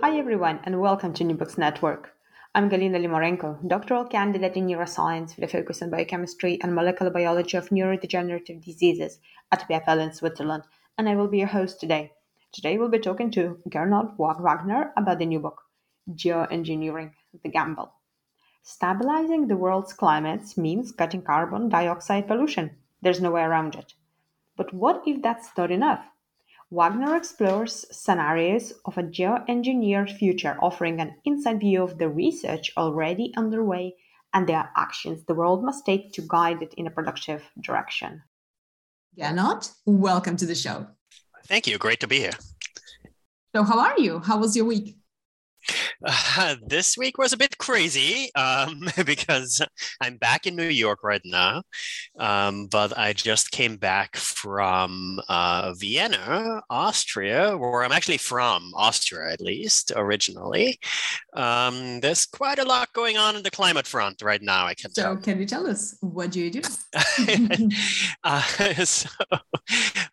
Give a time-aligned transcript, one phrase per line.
[0.00, 2.14] Hi everyone and welcome to New Books Network.
[2.54, 7.56] I'm Galina Limorenko, doctoral candidate in neuroscience with a focus on biochemistry and molecular biology
[7.56, 9.18] of neurodegenerative diseases
[9.50, 10.62] at EPFL in Switzerland,
[10.96, 12.12] and I will be your host today.
[12.52, 15.62] Today we'll be talking to Gernot Wagner about the new book,
[16.14, 17.10] Geoengineering
[17.42, 17.92] the Gamble.
[18.62, 22.70] Stabilizing the world's climates means cutting carbon dioxide pollution.
[23.02, 23.94] There's no way around it.
[24.56, 26.04] But what if that's not enough?
[26.70, 33.32] Wagner explores scenarios of a geoengineered future, offering an inside view of the research already
[33.38, 33.94] underway
[34.34, 38.22] and the actions the world must take to guide it in a productive direction.
[39.18, 40.86] Gernot, welcome to the show.
[41.46, 41.78] Thank you.
[41.78, 42.36] Great to be here.
[43.56, 44.18] So, how are you?
[44.18, 44.98] How was your week?
[46.04, 49.60] Uh, this week was a bit crazy um, because
[50.00, 51.62] I'm back in New York right now,
[52.18, 59.32] um, but I just came back from uh, Vienna, Austria, where I'm actually from, Austria
[59.32, 60.78] at least, originally.
[61.32, 64.92] Um, there's quite a lot going on in the climate front right now, I can
[64.92, 65.16] so tell.
[65.16, 66.62] So, can you tell us what do you do?
[68.24, 68.42] uh,
[68.84, 69.08] so,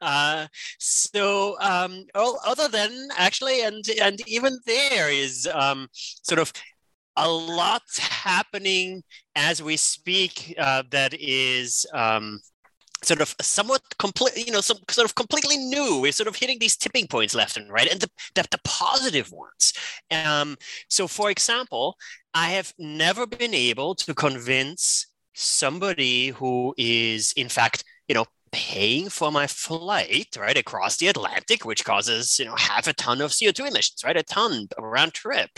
[0.02, 0.48] uh,
[0.80, 6.52] so um, other than actually, and and even there is um, sort of
[7.18, 9.04] a lot happening
[9.36, 12.40] as we speak uh, that is um,
[13.02, 16.02] sort of somewhat complete, you know, some sort of completely new.
[16.02, 19.32] We're sort of hitting these tipping points left and right, and the the, the positive
[19.32, 19.74] ones.
[20.12, 20.58] Um,
[20.90, 21.96] so, for example,
[22.34, 28.26] I have never been able to convince somebody who is, in fact, you know,
[28.56, 33.20] paying for my flight right across the Atlantic, which causes you know half a ton
[33.20, 34.16] of CO2 emissions, right?
[34.16, 35.50] A ton round trip,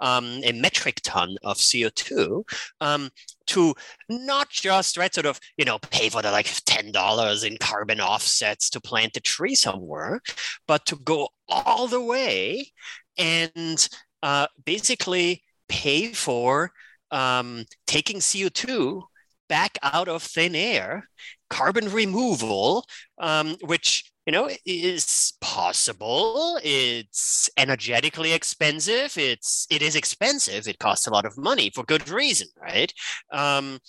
[0.00, 2.42] um, a metric ton of CO2.
[2.80, 3.10] Um,
[3.46, 3.74] to
[4.08, 8.68] not just right sort of you know pay for the like $10 in carbon offsets
[8.70, 10.20] to plant a tree somewhere
[10.68, 12.70] but to go all the way
[13.18, 13.88] and
[14.22, 16.70] uh, basically pay for
[17.10, 19.02] um, taking co2
[19.50, 21.10] back out of thin air
[21.50, 22.86] carbon removal,
[23.18, 26.58] um, which you know is possible.
[26.64, 29.18] It's energetically expensive.
[29.18, 30.68] It's it is expensive.
[30.68, 32.92] It costs a lot of money for good reason, right?
[33.32, 33.80] Um,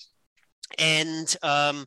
[0.79, 1.85] and um,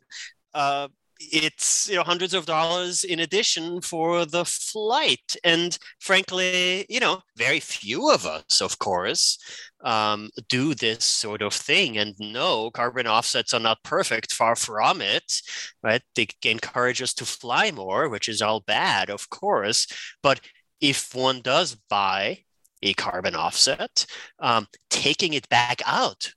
[0.55, 0.89] uh,
[1.33, 5.37] it's you know hundreds of dollars in addition for the flight.
[5.45, 9.39] And frankly you know very few of us of course
[9.85, 11.99] um, do this sort of thing.
[11.99, 14.33] And no carbon offsets are not perfect.
[14.33, 15.41] Far from it
[15.83, 16.03] right?
[16.15, 19.87] They encourage us to fly more which is all bad of course.
[20.23, 20.41] But
[20.81, 22.45] if one does buy
[22.83, 24.07] a carbon offset
[24.41, 26.33] um, taking it back out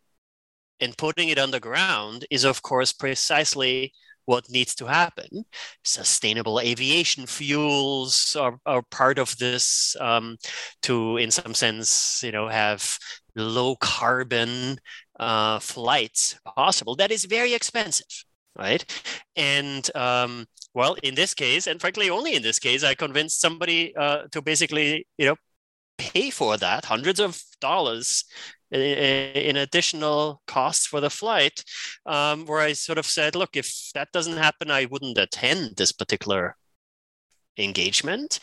[0.79, 3.93] and putting it on the ground is of course precisely
[4.27, 5.45] what needs to happen.
[5.83, 10.37] Sustainable aviation fuels are, are part of this um,
[10.81, 12.99] to, in some sense, you know, have
[13.35, 14.77] low carbon
[15.19, 16.95] uh, flights possible.
[16.95, 18.25] That is very expensive,
[18.57, 18.83] right?
[19.37, 23.95] And um, well, in this case, and frankly, only in this case, I convinced somebody
[23.95, 25.35] uh, to basically, you know,
[25.97, 28.25] pay for that hundreds of dollars
[28.71, 31.63] in additional costs for the flight,
[32.05, 35.91] um, where I sort of said, look, if that doesn't happen, I wouldn't attend this
[35.91, 36.55] particular
[37.57, 38.39] engagement.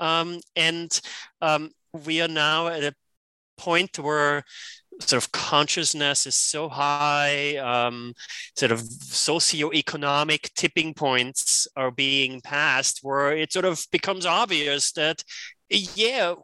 [0.00, 1.00] Um, and
[1.42, 2.94] um, we are now at a
[3.56, 4.44] point where
[5.00, 8.14] sort of consciousness is so high, um,
[8.56, 15.24] sort of socioeconomic tipping points are being passed, where it sort of becomes obvious that,
[15.68, 16.34] yeah,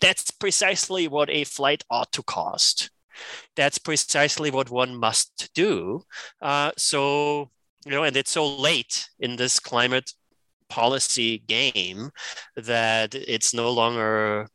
[0.00, 2.90] that's precisely what a flight ought to cost.
[3.56, 6.02] That's precisely what one must do.
[6.40, 7.50] Uh, so,
[7.84, 10.12] you know, and it's so late in this climate
[10.68, 12.10] policy game
[12.56, 14.48] that it's no longer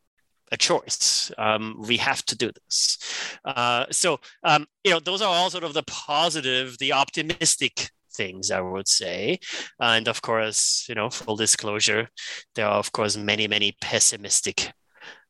[0.52, 1.32] a choice.
[1.38, 2.98] Um, we have to do this.
[3.44, 8.52] Uh, so, um, you know, those are all sort of the positive, the optimistic things,
[8.52, 9.40] I would say.
[9.80, 12.08] and of course, you know, full disclosure,
[12.56, 14.72] there are, of course, many, many pessimistic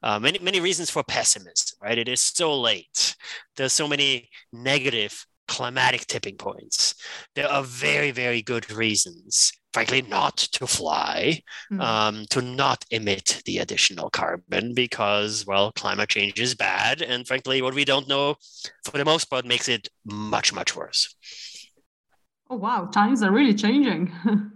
[0.04, 3.16] uh, many many reasons for pessimism right it is so late
[3.58, 6.96] there's so many negative climatic tipping points
[7.36, 11.42] there are very very good reasons frankly, not to fly,
[11.72, 11.82] Mm.
[11.82, 17.02] um, to not emit the additional carbon because, well, climate change is bad.
[17.02, 18.36] And frankly, what we don't know
[18.86, 21.16] for the most part makes it much, much worse.
[22.52, 24.12] oh wow, times are really changing.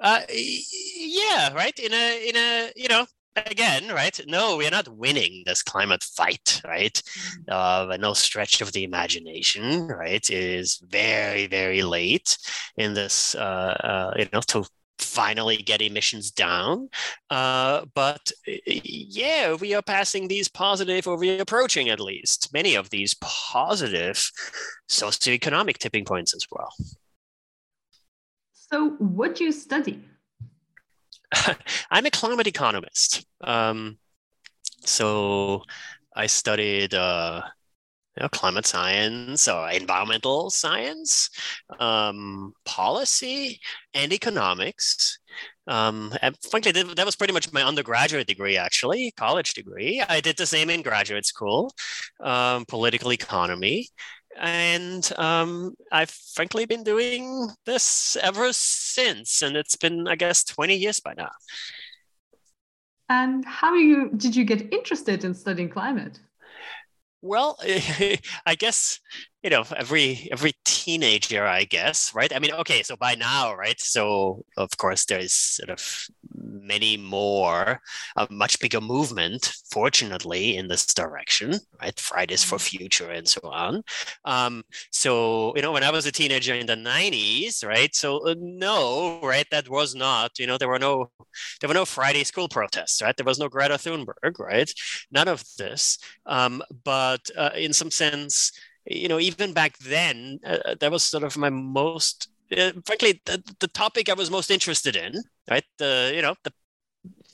[0.00, 1.76] Uh, yeah, right.
[1.78, 3.04] In a, in a, you know,
[3.46, 4.20] again, right?
[4.26, 7.00] No, we are not winning this climate fight, right?
[7.48, 10.28] Uh, by no stretch of the imagination, right?
[10.28, 12.36] It is very, very late
[12.76, 14.64] in this, uh, uh, you know, to
[14.98, 16.88] finally get emissions down.
[17.30, 18.32] Uh, but
[18.66, 23.14] yeah, we are passing these positive, or we are approaching at least many of these
[23.20, 24.30] positive
[24.88, 26.72] socioeconomic tipping points as well.
[28.52, 30.02] so, what do you study?
[31.90, 33.26] I'm a climate economist.
[33.40, 33.98] Um,
[34.84, 35.62] so
[36.14, 37.42] I studied uh,
[38.16, 41.30] you know, climate science or environmental science,
[41.78, 43.60] um, policy,
[43.94, 45.18] and economics.
[45.68, 50.02] Um, and frankly, that, that was pretty much my undergraduate degree, actually, college degree.
[50.08, 51.72] I did the same in graduate school,
[52.20, 53.88] um, political economy.
[54.38, 59.42] And um, I've frankly been doing this ever since.
[59.42, 61.30] And it's been, I guess, 20 years by now.
[63.08, 66.20] And how you did you get interested in studying climate?
[67.22, 67.58] Well,
[68.46, 69.00] I guess
[69.48, 72.30] you know every every teenager, I guess, right?
[72.34, 73.80] I mean, okay, so by now, right?
[73.80, 75.80] So of course, there's sort of
[76.34, 77.80] many more,
[78.16, 81.98] a much bigger movement, fortunately, in this direction, right?
[81.98, 83.82] Fridays for Future and so on.
[84.26, 87.94] Um, so you know, when I was a teenager in the '90s, right?
[87.94, 89.46] So uh, no, right?
[89.50, 91.10] That was not, you know, there were no
[91.60, 93.16] there were no Friday school protests, right?
[93.16, 94.70] There was no Greta Thunberg, right?
[95.10, 95.98] None of this.
[96.26, 98.52] Um, but uh, in some sense,
[98.90, 103.42] you know, even back then, uh, that was sort of my most, uh, frankly, the,
[103.60, 105.64] the topic I was most interested in, right?
[105.78, 106.52] The, you know, the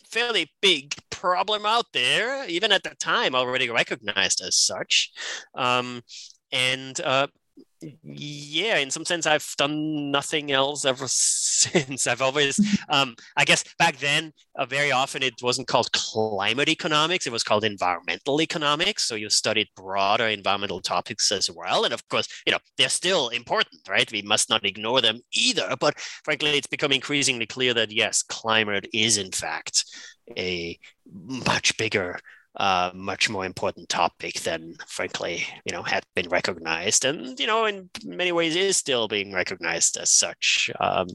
[0.09, 5.11] fairly big problem out there, even at the time already recognized as such.
[5.55, 6.03] Um,
[6.53, 7.27] and uh,
[8.03, 12.07] yeah, in some sense, I've done nothing else ever since.
[12.07, 12.59] I've always,
[12.89, 17.43] um, I guess back then, uh, very often it wasn't called climate economics, it was
[17.43, 19.05] called environmental economics.
[19.05, 21.85] So you studied broader environmental topics as well.
[21.85, 24.11] And of course, you know, they're still important, right?
[24.11, 25.77] We must not ignore them either.
[25.79, 29.85] But frankly, it's become increasingly clear that yes, climate is in fact
[30.37, 30.79] a
[31.47, 32.19] much bigger
[32.57, 37.65] uh, much more important topic than, frankly, you know, had been recognized, and you know,
[37.67, 40.71] in many ways, is still being recognized as such.
[40.81, 41.09] Um,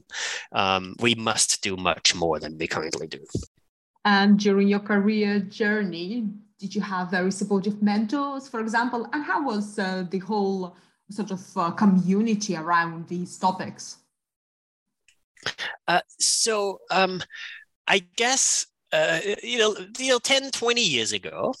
[0.52, 3.24] um, we must do much more than we currently do.
[4.04, 6.28] And during your career journey,
[6.58, 9.06] did you have very supportive mentors, for example?
[9.12, 10.76] And how was uh, the whole
[11.10, 13.96] sort of uh, community around these topics?
[15.88, 17.22] Uh, so, um,
[17.86, 21.54] I guess uh, you know, you know, 10, 20 years ago.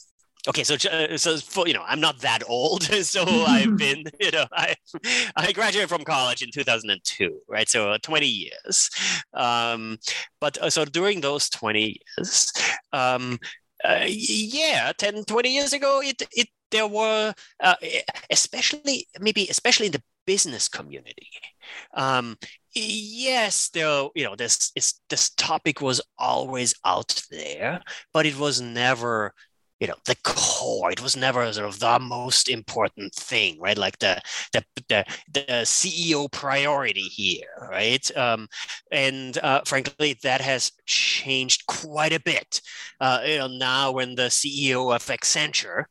[0.48, 4.30] Okay, so uh, so for, you know, I'm not that old, so I've been, you
[4.30, 4.74] know, I
[5.36, 7.68] I graduated from college in 2002, right?
[7.68, 8.90] So 20 years.
[9.34, 9.98] Um,
[10.40, 12.52] but uh, so during those 20 years,
[12.92, 13.38] um,
[13.84, 17.74] uh, yeah, 10, 20 years ago, it it there were uh,
[18.30, 21.28] especially maybe especially in the business community.
[21.94, 22.36] Um,
[22.74, 27.80] yes there you know this is this topic was always out there
[28.12, 29.34] but it was never
[29.80, 30.92] you know the core.
[30.92, 33.78] It was never sort of the most important thing right?
[33.78, 34.20] Like the
[34.52, 38.16] the the, the ceo priority here right?
[38.16, 38.46] Um,
[38.92, 42.60] and uh, frankly that has changed quite a bit.
[43.00, 45.84] Uh, you know now when the ceo of accenture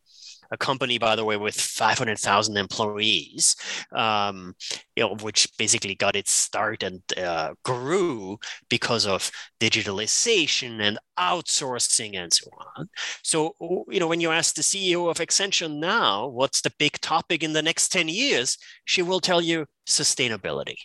[0.51, 3.55] a company, by the way, with 500,000 employees,
[3.91, 4.55] um,
[4.95, 8.39] you know, which basically got its start and uh, grew
[8.69, 12.89] because of digitalization and outsourcing and so on.
[13.23, 13.53] So,
[13.89, 17.53] you know, when you ask the CEO of Accenture now, what's the big topic in
[17.53, 20.75] the next 10 years, she will tell you sustainability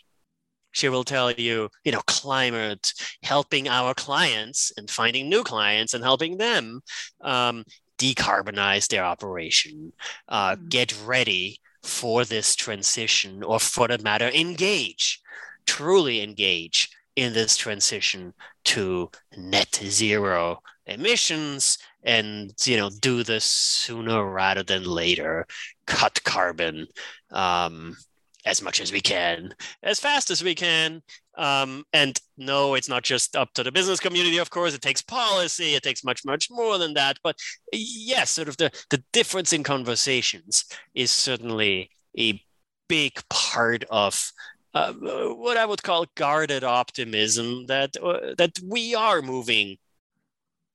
[0.75, 2.93] she will tell you, you know, climate,
[3.23, 6.81] helping our clients and finding new clients and helping them
[7.23, 7.65] um,
[7.99, 9.93] decarbonize their operation,
[10.29, 15.21] uh, get ready for this transition, or for that matter, engage,
[15.67, 18.33] truly engage in this transition
[18.65, 25.47] to net zero emissions and you know do this sooner rather than later
[25.87, 26.87] cut carbon
[27.31, 27.97] um,
[28.45, 31.03] as much as we can as fast as we can
[31.37, 34.75] um, and no, it's not just up to the business community, of course.
[34.75, 37.19] It takes policy, it takes much, much more than that.
[37.23, 37.37] But
[37.73, 40.65] yes, sort of the, the difference in conversations
[40.95, 42.41] is certainly a
[42.89, 44.31] big part of
[44.75, 49.77] uh, what I would call guarded optimism that uh, that we are moving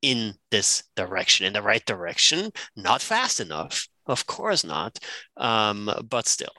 [0.02, 2.50] in this direction, in the right direction.
[2.76, 4.98] Not fast enough, of course not,
[5.36, 6.52] um, but still.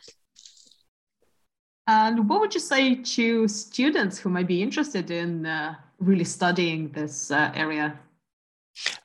[1.88, 6.92] And what would you say to students who might be interested in uh, really studying
[6.92, 8.00] this uh, area?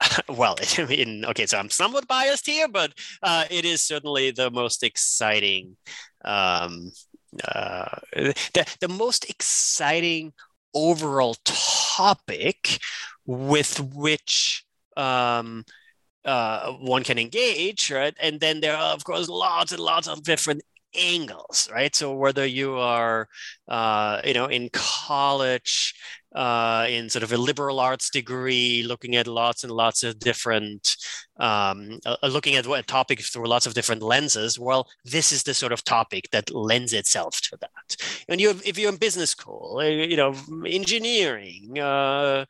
[0.28, 2.92] well, I mean, okay, so I'm somewhat biased here, but
[3.23, 5.76] uh, it is certainly the most exciting,
[6.25, 6.92] um,
[7.47, 10.33] uh, the, the most exciting
[10.75, 12.78] overall topic
[13.25, 14.64] with which
[14.97, 15.64] um,
[16.25, 18.14] uh, one can engage, right?
[18.21, 20.62] And then there are, of course, lots and lots of different
[20.97, 21.95] angles, right?
[21.95, 23.29] So whether you are,
[23.69, 25.95] uh, you know, in college,
[26.37, 30.95] uh, in sort of a liberal arts degree, looking at lots and lots of different,
[31.38, 34.59] um, uh, uh looking at what topic through lots of different lenses.
[34.59, 37.97] Well, this is the sort of topic that lends itself to that.
[38.29, 40.35] And you, if you're in business school, uh, you know,
[40.67, 42.45] engineering, uh,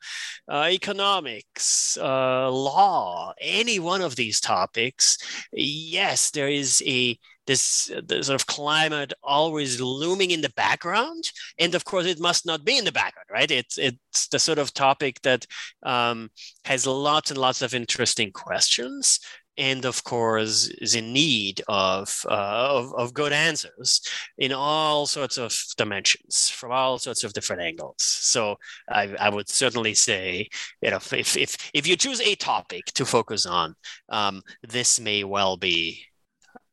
[0.51, 5.17] uh, economics, law, any one of these topics,
[5.53, 11.73] yes, there is a this the sort of climate always looming in the background and
[11.73, 13.49] of course it must not be in the background right?
[13.49, 15.45] It's it's the sort of topic that
[15.83, 16.29] um,
[16.65, 19.19] has lots and lots of interesting questions
[19.57, 24.01] and of course is in need of, uh, of, of good answers
[24.37, 27.95] in all sorts of dimensions from all sorts of different angles.
[27.97, 28.57] So
[28.89, 30.49] i, I would certainly say
[30.81, 33.75] you know if, if, if you choose a topic to focus on
[34.09, 36.03] um, this may well be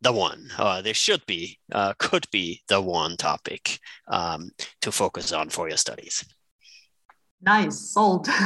[0.05, 0.51] the one.
[0.57, 4.51] Uh, there should be, uh, could be the one topic um,
[4.83, 6.25] to focus on for your studies.
[7.43, 8.27] Nice, sold.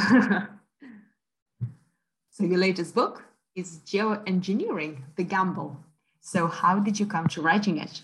[2.30, 3.24] so your latest book
[3.54, 5.76] is Geoengineering, The Gamble.
[6.20, 8.02] So how did you come to writing it?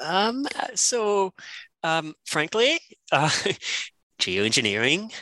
[0.00, 1.34] Um, so,
[1.82, 2.78] um, frankly,
[3.10, 3.30] uh,
[4.20, 5.12] geoengineering,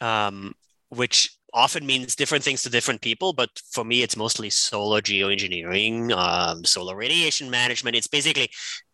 [0.00, 0.54] um,
[0.90, 6.12] which often means different things to different people, but for me, it's mostly solar geoengineering,
[6.12, 7.96] um, solar radiation management.
[7.96, 8.50] It's basically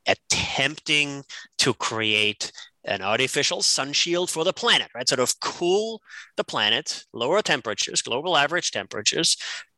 [0.06, 1.24] attempting
[1.58, 2.50] to create
[2.84, 5.08] an artificial sun shield for the planet, right?
[5.08, 6.00] Sort of cool
[6.36, 9.36] the planet, lower temperatures, global average temperatures,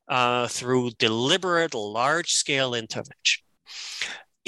[0.09, 3.43] uh, through deliberate large scale intervention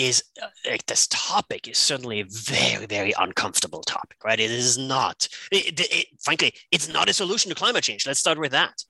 [0.03, 4.41] is uh, like this topic is certainly a very very uncomfortable topic right?
[4.41, 8.07] It is not it, it, frankly it's not a solution to climate change.
[8.07, 8.85] Let's start with that.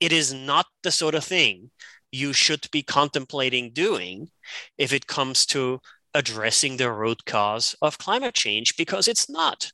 [0.00, 1.70] It is not the sort of thing
[2.12, 4.28] you should be contemplating doing
[4.76, 5.80] if it comes to
[6.14, 9.72] addressing the root cause of climate change because it's not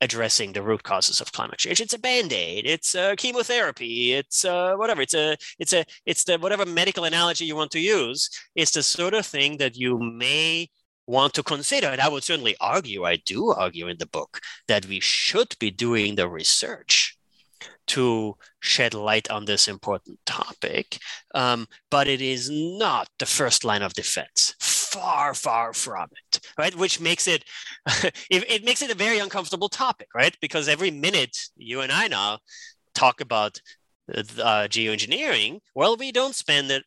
[0.00, 1.80] addressing the root causes of climate change.
[1.80, 5.02] It's a band-aid, it's a chemotherapy, it's uh, whatever.
[5.02, 8.28] It's a it's a it's the whatever medical analogy you want to use.
[8.54, 10.68] It's the sort of thing that you may
[11.06, 11.88] want to consider.
[11.88, 15.70] And I would certainly argue, I do argue in the book, that we should be
[15.70, 17.16] doing the research
[17.86, 20.98] to shed light on this important topic.
[21.34, 24.54] Um, but it is not the first line of defense.
[24.96, 26.74] Far, far from it, right?
[26.74, 27.44] Which makes it,
[28.30, 30.34] it, it makes it a very uncomfortable topic, right?
[30.40, 32.38] Because every minute you and I now
[32.94, 33.60] talk about
[34.08, 34.22] uh,
[34.68, 36.84] geoengineering, well, we don't spend it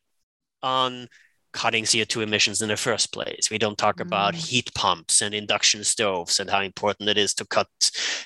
[0.62, 1.08] on
[1.52, 3.50] cutting CO2 emissions in the first place.
[3.50, 4.02] We don't talk mm.
[4.02, 7.68] about heat pumps and induction stoves and how important it is to cut,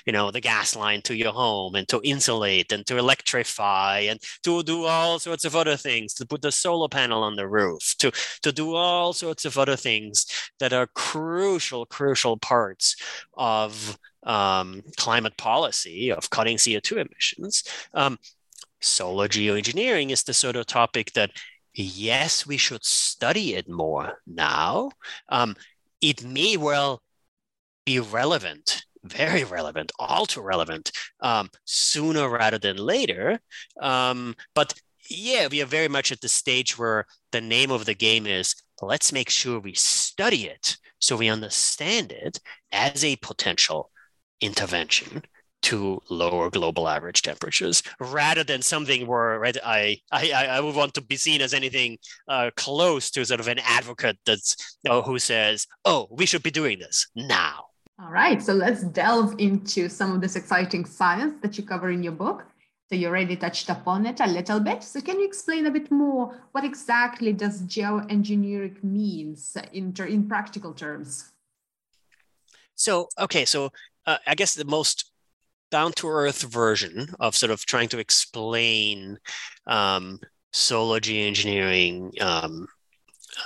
[0.05, 4.19] you know, the gas line to your home and to insulate and to electrify and
[4.43, 7.95] to do all sorts of other things, to put the solar panel on the roof,
[7.99, 10.25] to, to do all sorts of other things
[10.59, 12.95] that are crucial, crucial parts
[13.35, 17.63] of um, climate policy, of cutting CO2 emissions.
[17.93, 18.17] Um,
[18.81, 21.31] solar geoengineering is the sort of topic that
[21.75, 24.91] yes, we should study it more now.
[25.29, 25.55] Um,
[26.01, 27.01] it may well
[27.85, 33.39] be relevant, very relevant, all too relevant, um, sooner rather than later.
[33.79, 34.73] Um, but
[35.09, 38.55] yeah, we are very much at the stage where the name of the game is
[38.81, 42.39] let's make sure we study it so we understand it
[42.71, 43.89] as a potential
[44.41, 45.23] intervention
[45.63, 50.93] to lower global average temperatures rather than something where right, I, I, I would want
[50.95, 51.97] to be seen as anything
[52.27, 56.43] uh, close to sort of an advocate that's you know, who says, oh, we should
[56.43, 57.65] be doing this now.
[57.97, 62.03] All right, so let's delve into some of this exciting science that you cover in
[62.03, 62.45] your book.
[62.89, 64.83] So you already touched upon it a little bit.
[64.83, 70.73] So can you explain a bit more what exactly does geoengineering means in, in practical
[70.73, 71.31] terms?
[72.75, 73.71] So, okay, so
[74.05, 75.11] uh, I guess the most
[75.75, 79.17] down to earth version of sort of trying to explain
[79.67, 80.17] um,
[80.53, 82.65] solar geoengineering um,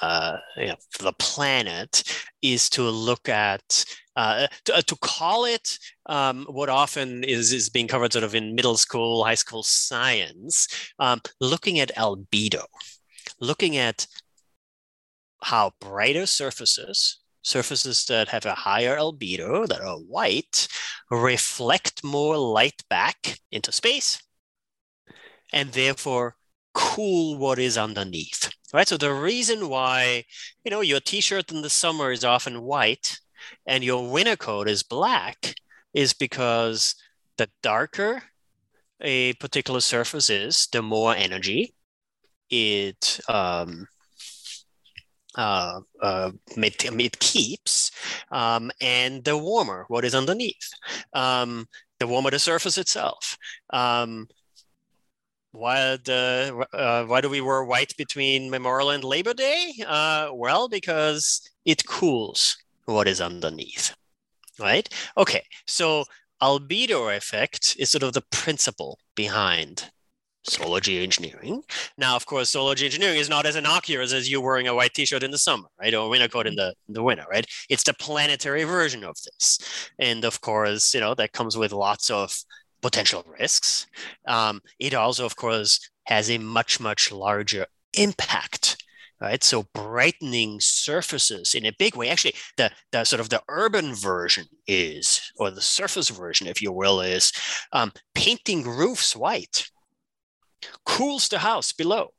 [0.04, 2.04] uh, you know, the planet
[2.44, 3.84] is to look at
[4.16, 8.36] uh, to, uh, to, call it um, what often is is being covered sort of
[8.36, 10.68] in middle school, high school science,
[11.00, 12.64] um, looking at albedo,
[13.40, 14.06] looking at
[15.42, 20.68] how brighter surfaces, surfaces that have a higher albedo that are white,
[21.10, 24.22] reflect more light back into space,
[25.54, 26.36] and therefore
[26.74, 28.88] cool what is underneath right?
[28.88, 30.26] So the reason why,
[30.64, 33.20] you know, your t-shirt in the summer is often white
[33.66, 35.56] and your winter coat is black
[35.94, 36.96] is because
[37.38, 38.24] the darker
[39.02, 41.74] a particular surface is, the more energy
[42.50, 43.88] it um,
[45.36, 47.92] uh, uh, it, it keeps,
[48.32, 50.72] um, and the warmer what is underneath.
[51.14, 51.68] Um,
[52.00, 53.38] the warmer the surface itself.
[53.72, 54.28] Um,
[55.52, 59.74] why the uh, why do we wear white between Memorial and Labor Day?
[59.86, 63.96] Uh, well, because it cools what is underneath,
[64.60, 64.88] right?
[65.18, 66.06] Okay, so
[66.42, 69.92] albedo effect is sort of the principle behind
[70.44, 71.62] solar geoengineering.
[71.98, 75.24] Now, of course, solar geoengineering is not as innocuous as you wearing a white T-shirt
[75.24, 77.46] in the summer, right, or a winter coat in the in the winter, right?
[77.70, 79.60] It's the planetary version of this,
[80.00, 82.36] and of course, you know that comes with lots of
[82.82, 83.88] potential risks.
[84.28, 87.66] Um, it also, of course, has a much, much larger
[87.98, 88.84] impact
[89.20, 93.94] right so brightening surfaces in a big way actually the, the sort of the urban
[93.94, 97.34] version is or the surface version if you will is
[97.74, 99.70] um, painting roofs white
[100.86, 102.14] cools the house below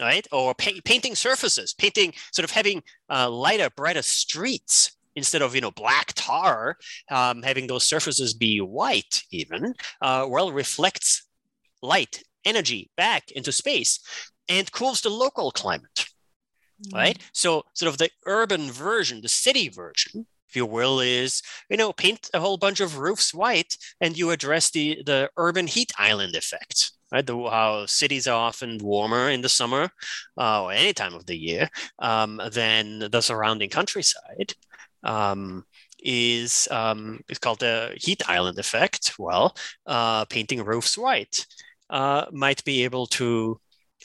[0.00, 5.54] right or pa- painting surfaces painting sort of having uh, lighter brighter streets instead of
[5.54, 6.76] you know black tar,
[7.10, 11.26] um, having those surfaces be white even, uh, well reflects
[11.82, 14.00] light energy back into space
[14.48, 16.06] and cools the local climate.
[16.86, 16.94] Mm.
[16.94, 17.18] Right.
[17.32, 21.92] So sort of the urban version, the city version, if you will, is you know
[21.92, 26.34] paint a whole bunch of roofs white and you address the the urban heat island
[26.34, 27.26] effect right?
[27.26, 29.88] The, how cities are often warmer in the summer
[30.36, 31.68] uh, or any time of the year
[32.00, 34.54] um, than the surrounding countryside
[35.04, 35.64] um,
[36.00, 39.14] is um, is called the heat island effect.
[39.18, 41.46] Well, uh, painting roofs white
[41.88, 43.60] uh, might be able to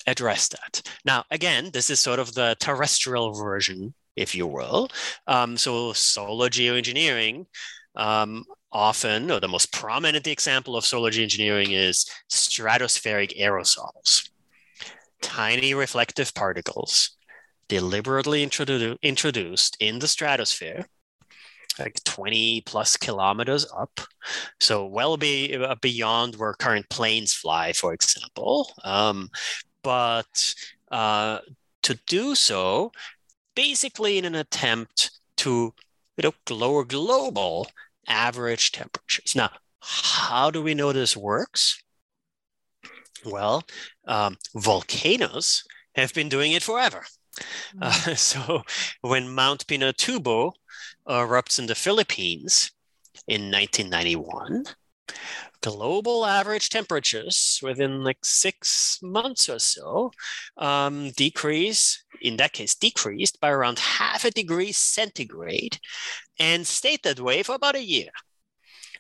[0.05, 0.81] address that.
[1.03, 4.89] Now, again, this is sort of the terrestrial version, if you will.
[5.27, 7.47] Um, so, solar geoengineering.
[7.95, 14.29] Um, often, or the most prominent example of solar geoengineering is stratospheric aerosols,
[15.21, 17.17] tiny reflective particles
[17.67, 20.85] deliberately introdu- introduced in the stratosphere
[21.79, 24.01] like 20 plus kilometers up.
[24.59, 28.73] So well be, uh, beyond where current planes fly for example.
[28.83, 29.29] Um,
[29.81, 30.53] but
[30.91, 31.39] uh,
[31.83, 32.91] to do so
[33.55, 35.73] basically in an attempt to
[36.17, 37.67] you know lower global
[38.09, 39.35] average temperatures.
[39.35, 41.81] Now how do we know this works?
[43.25, 43.63] Well
[44.07, 45.63] um, volcanoes
[45.95, 47.05] have been doing it forever.
[47.81, 48.17] Uh, mm.
[48.17, 48.63] so
[49.01, 50.53] when Mount Pinatubo
[51.07, 52.71] erupts in the Philippines
[53.27, 54.65] in 1991,
[55.61, 60.11] global average temperatures within like six months or so
[60.57, 65.77] um, decrease, in that case, decreased by around half a degree centigrade
[66.39, 68.09] and stayed that way for about a year.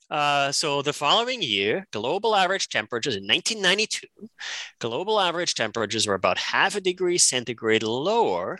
[0.09, 4.07] Uh, so the following year, global average temperatures in 1992,
[4.79, 8.57] global average temperatures were about half a degree centigrade lower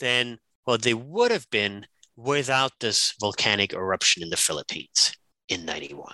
[0.00, 5.16] than what they would have been without this volcanic eruption in the Philippines
[5.48, 6.12] in 91.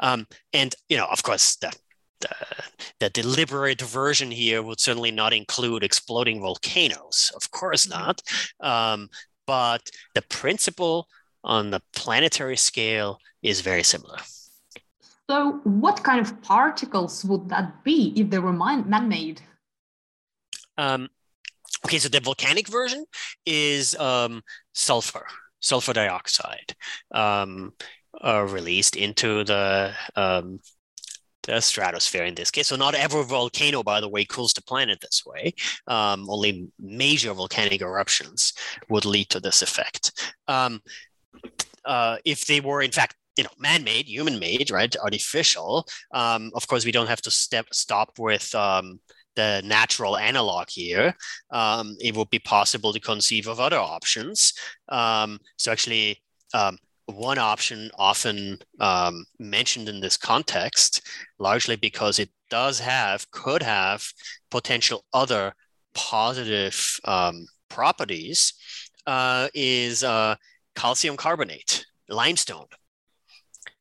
[0.00, 1.72] Um, and, you know, of course, the,
[2.20, 2.28] the,
[3.00, 7.32] the, deliberate version here would certainly not include exploding volcanoes.
[7.34, 7.98] Of course mm-hmm.
[8.00, 8.22] not.
[8.60, 9.08] Um,
[9.46, 11.08] but the principle
[11.44, 14.18] on the planetary scale is very similar.
[15.30, 19.40] So, what kind of particles would that be if they were man made?
[20.76, 21.08] Um,
[21.84, 23.04] okay, so the volcanic version
[23.46, 24.42] is um,
[24.74, 25.26] sulfur,
[25.60, 26.74] sulfur dioxide,
[27.12, 27.72] um,
[28.20, 30.60] uh, released into the um,
[31.42, 32.68] the stratosphere in this case.
[32.68, 35.54] So not every volcano, by the way, cools the planet this way.
[35.86, 38.52] Um, only major volcanic eruptions
[38.88, 40.12] would lead to this effect.
[40.46, 40.80] Um,
[41.84, 46.84] uh, if they were in fact you know man-made human-made right artificial um, of course
[46.84, 49.00] we don't have to step stop with um,
[49.34, 51.14] the natural analog here
[51.50, 54.52] um, it would be possible to conceive of other options
[54.90, 56.22] um, so actually
[57.14, 61.02] one option often um, mentioned in this context
[61.38, 64.06] largely because it does have could have
[64.50, 65.54] potential other
[65.94, 68.54] positive um, properties
[69.06, 70.36] uh, is uh,
[70.74, 72.66] calcium carbonate, limestone.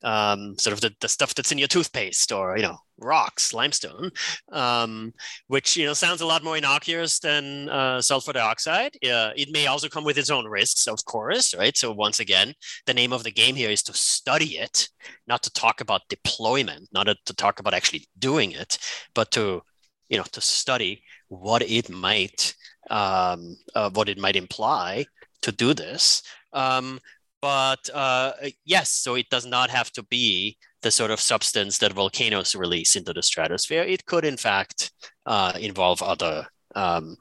[0.03, 4.11] Um, sort of the, the stuff that's in your toothpaste or you know rocks limestone
[4.51, 5.13] um,
[5.47, 8.95] which you know sounds a lot more innocuous than uh, sulfur dioxide.
[9.03, 11.75] Uh, it may also come with its own risks of course right?
[11.77, 12.53] So once again
[12.85, 14.87] the name of the game here is to study it
[15.27, 18.77] not to talk about deployment not to talk about actually doing it
[19.13, 19.61] but to
[20.09, 22.53] you know to study what it might
[22.89, 25.05] um, uh, what it might imply
[25.41, 26.23] to do this.
[26.53, 26.99] Um,
[27.41, 28.33] but uh,
[28.65, 32.95] yes, so it does not have to be the sort of substance that volcanoes release
[32.95, 33.83] into the stratosphere.
[33.83, 34.91] It could, in fact,
[35.25, 37.17] uh, involve other, um,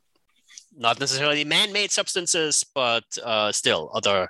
[0.77, 4.29] not necessarily man-made substances, but uh, still other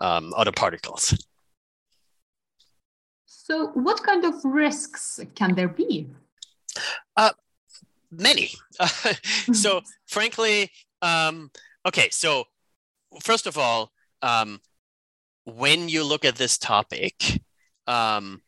[0.00, 1.14] um, other particles.
[3.26, 6.08] So, what kind of risks can there be?
[7.16, 7.30] Uh,
[8.10, 8.50] many.
[9.52, 10.70] so, frankly,
[11.02, 11.50] um,
[11.86, 12.08] okay.
[12.10, 12.44] So,
[13.20, 13.92] first of all,
[14.22, 14.60] um,
[15.44, 17.40] when you look at this topic,
[17.86, 18.40] um,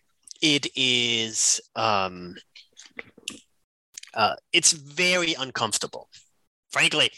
[0.45, 2.35] it is um,
[4.13, 6.11] uh, it's very uncomfortable.
[6.71, 7.11] Frankly,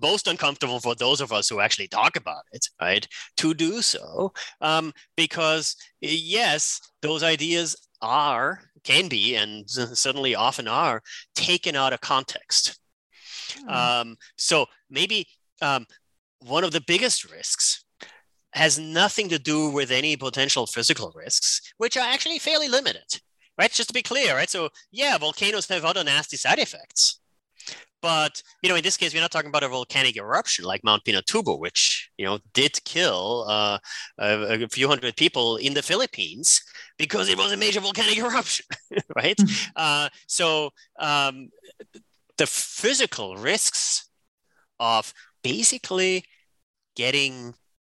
[0.00, 3.06] most uncomfortable for those of us who actually talk about it, right?
[3.36, 11.02] To do so, um, because yes, those ideas are can be and certainly often are
[11.34, 12.80] taken out of context.
[13.58, 13.70] Mm.
[13.70, 15.26] Um, so maybe
[15.60, 15.84] um,
[16.38, 17.84] one of the biggest risks
[18.52, 23.20] has nothing to do with any potential physical risks, which are actually fairly limited,
[23.58, 23.70] right?
[23.70, 24.50] Just to be clear, right?
[24.50, 27.20] So yeah, volcanoes have other nasty side effects.
[28.02, 31.04] But you know, in this case, we're not talking about a volcanic eruption like Mount
[31.04, 33.78] Pinatubo, which you know did kill uh,
[34.18, 36.62] a, a, few hundred people in the Philippines
[36.98, 38.66] because it was a major volcanic eruption,
[39.14, 39.36] right?
[39.36, 39.70] Mm-hmm.
[39.76, 41.50] Uh, so um,
[42.38, 44.08] the physical risks
[44.78, 46.24] of basically
[46.96, 47.54] getting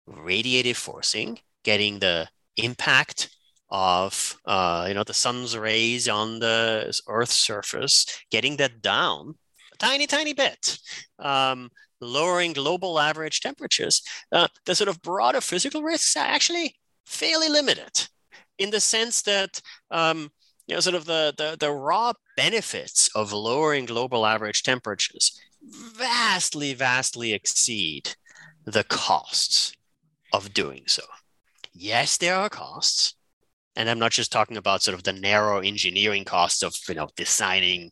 [0.09, 3.29] radiative forcing, getting the impact
[3.69, 9.35] of uh, you know the sun's rays on the Earth's surface, getting that down
[9.73, 10.77] a tiny, tiny bit,
[11.19, 14.01] um, lowering global average temperatures.
[14.31, 18.07] Uh, the sort of broader physical risks are actually fairly limited,
[18.59, 20.29] in the sense that um,
[20.67, 26.73] you know sort of the, the the raw benefits of lowering global average temperatures vastly,
[26.73, 28.15] vastly exceed
[28.65, 29.73] the costs
[30.33, 31.03] of doing so.
[31.73, 33.15] Yes, there are costs.
[33.75, 37.09] And I'm not just talking about sort of the narrow engineering costs of you know
[37.15, 37.89] designing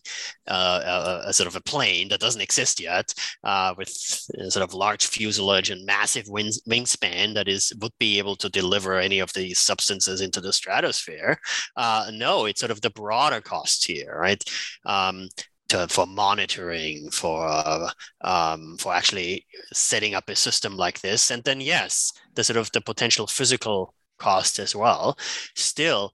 [0.47, 3.11] uh, a, a, sort of a plane that doesn't exist yet,
[3.43, 8.35] uh, with sort of large fuselage and massive wing, wingspan that is would be able
[8.35, 11.39] to deliver any of these substances into the stratosphere.
[11.75, 14.43] Uh, no, it's sort of the broader costs here, right?
[14.85, 15.29] Um,
[15.71, 17.89] to, for monitoring, for uh,
[18.21, 22.71] um, for actually setting up a system like this, and then yes, the sort of
[22.73, 25.17] the potential physical cost as well.
[25.55, 26.11] Still,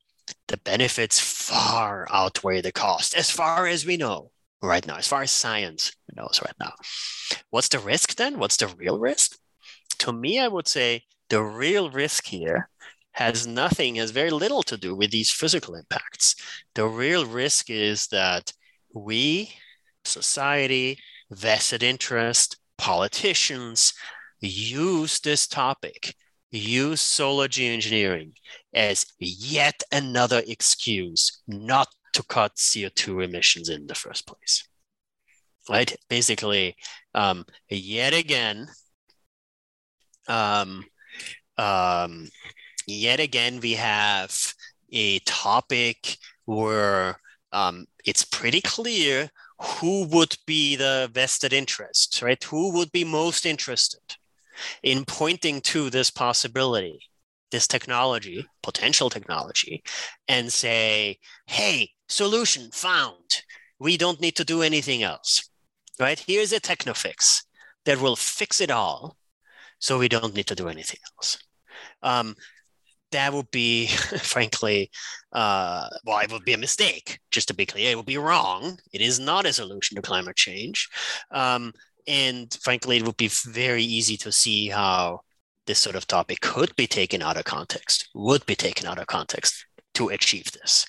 [0.47, 5.23] the benefits far outweigh the cost, as far as we know right now, as far
[5.23, 6.73] as science knows right now.
[7.49, 8.37] What's the risk then?
[8.37, 9.37] What's the real risk?
[9.99, 12.69] To me, I would say the real risk here
[13.13, 16.35] has nothing, has very little to do with these physical impacts.
[16.75, 18.53] The real risk is that
[18.97, 19.53] we,
[20.03, 23.93] society, vested interest, politicians
[24.39, 26.15] use this topic,
[26.51, 28.33] use solar geoengineering
[28.73, 34.67] as yet another excuse not to cut CO2 emissions in the first place.
[35.69, 35.95] Right?
[36.09, 36.75] Basically,
[37.13, 38.67] um, yet again,
[40.27, 40.85] um,
[41.57, 42.29] um,
[42.85, 44.33] yet again, we have
[44.91, 47.19] a topic where
[47.51, 49.29] um, it's pretty clear
[49.59, 52.41] who would be the vested interest, right?
[52.43, 54.15] Who would be most interested
[54.83, 56.99] in pointing to this possibility,
[57.51, 59.83] this technology, potential technology,
[60.27, 63.43] and say, hey, solution found.
[63.79, 65.49] We don't need to do anything else,
[65.99, 66.19] right?
[66.19, 67.43] Here's a technofix
[67.85, 69.17] that will fix it all.
[69.79, 71.37] So we don't need to do anything else.
[72.01, 72.35] Um,
[73.11, 73.87] that would be,
[74.21, 74.91] frankly,
[75.31, 77.19] uh, well, it would be a mistake.
[77.31, 78.77] Just to be clear, it would be wrong.
[78.93, 80.89] It is not a solution to climate change.
[81.31, 81.73] Um,
[82.07, 85.21] and frankly, it would be very easy to see how
[85.65, 89.07] this sort of topic could be taken out of context, would be taken out of
[89.07, 89.65] context
[89.95, 90.85] to achieve this.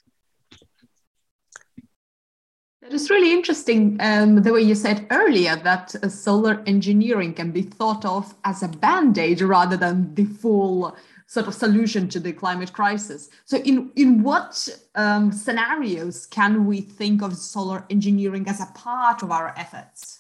[2.81, 3.99] That is really interesting.
[4.01, 8.63] Um, the way you said earlier that uh, solar engineering can be thought of as
[8.63, 10.97] a band aid rather than the full
[11.29, 13.29] sort of solution to the climate crisis.
[13.45, 19.23] So, in in what um, scenarios can we think of solar engineering as a part
[19.23, 20.19] of our efforts?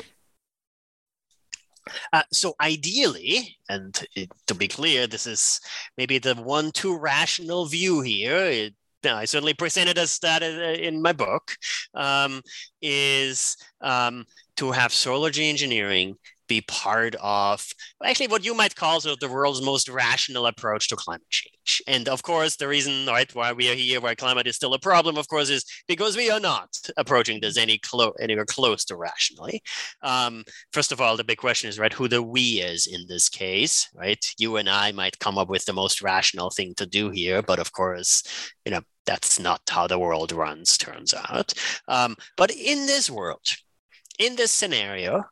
[2.12, 5.60] Uh, so ideally, and it, to be clear, this is
[5.96, 8.44] maybe the one too rational view here.
[8.44, 8.74] It,
[9.06, 11.56] I certainly presented as that in my book.
[11.94, 12.42] Um,
[12.82, 16.16] is um, to have solar engineering
[16.48, 17.66] be part of
[18.04, 21.82] actually what you might call sort of the world's most rational approach to climate change.
[21.86, 24.78] And of course, the reason right why we are here, why climate is still a
[24.78, 28.96] problem, of course, is because we are not approaching this any clo- anywhere close to
[28.96, 29.62] rationally.
[30.02, 33.28] Um, first of all, the big question is right who the we is in this
[33.28, 34.24] case, right?
[34.38, 37.58] You and I might come up with the most rational thing to do here, but
[37.58, 38.22] of course,
[38.64, 40.78] you know that's not how the world runs.
[40.78, 41.52] Turns out,
[41.88, 43.46] um, but in this world
[44.18, 45.24] in this scenario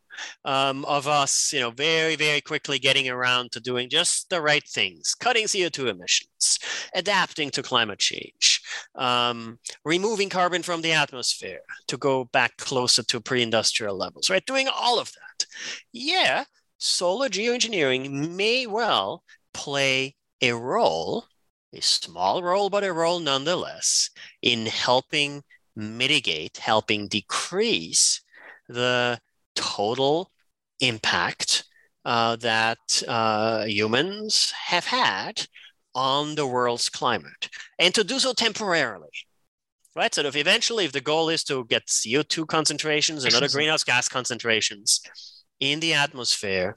[0.44, 4.66] um, of us, you know, very, very quickly getting around to doing just the right
[4.66, 6.58] things, cutting CO2 emissions,
[6.94, 8.62] adapting to climate change,
[8.94, 14.46] um, removing carbon from the atmosphere to go back closer to pre-industrial levels, right?
[14.46, 15.46] Doing all of that.
[15.92, 16.44] Yeah,
[16.78, 21.24] solar geoengineering may well play a role,
[21.72, 24.10] a small role, but a role nonetheless,
[24.42, 25.42] in helping
[25.74, 28.22] mitigate, helping decrease
[28.68, 29.20] the
[29.56, 30.30] total
[30.80, 31.64] impact
[32.04, 35.46] uh, that uh, humans have had
[35.94, 39.08] on the world's climate, and to do so temporarily.
[39.96, 40.14] Right.
[40.14, 44.08] So, if eventually, if the goal is to get CO2 concentrations and other greenhouse gas
[44.08, 45.00] concentrations
[45.58, 46.76] in the atmosphere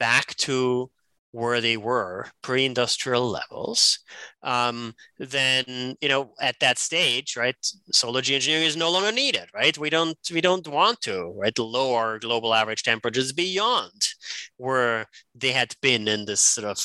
[0.00, 0.90] back to
[1.32, 3.98] where they were pre-industrial levels,
[4.42, 7.56] um, then you know at that stage, right,
[7.92, 9.76] solar geoengineering is no longer needed, right?
[9.76, 14.08] We don't we don't want to right lower global average temperatures beyond
[14.56, 16.78] where they had been in this sort of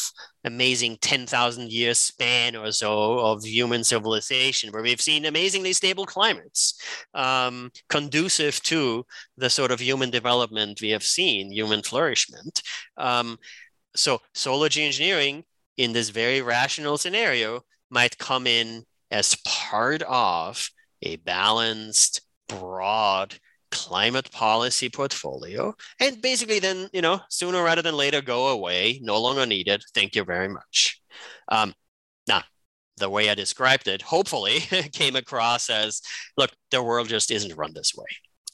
[0.45, 6.79] amazing 10,000 year span or so of human civilization, where we've seen amazingly stable climates
[7.13, 9.06] um, conducive to
[9.38, 12.62] the sort of human development we have seen, human flourishment.
[12.97, 13.38] Um,
[13.95, 15.43] so solar geoengineering
[15.77, 20.69] in this very rational scenario might come in as part of
[21.01, 23.36] a balanced, broad
[23.71, 25.73] climate policy portfolio.
[25.99, 29.84] And basically then you know sooner rather than later go away no longer needed.
[29.93, 31.01] Thank you very much.
[31.49, 31.73] Um,
[32.27, 32.43] now
[32.97, 34.60] the way i described it hopefully
[34.93, 36.01] came across as
[36.38, 38.06] look the world just isn't run this way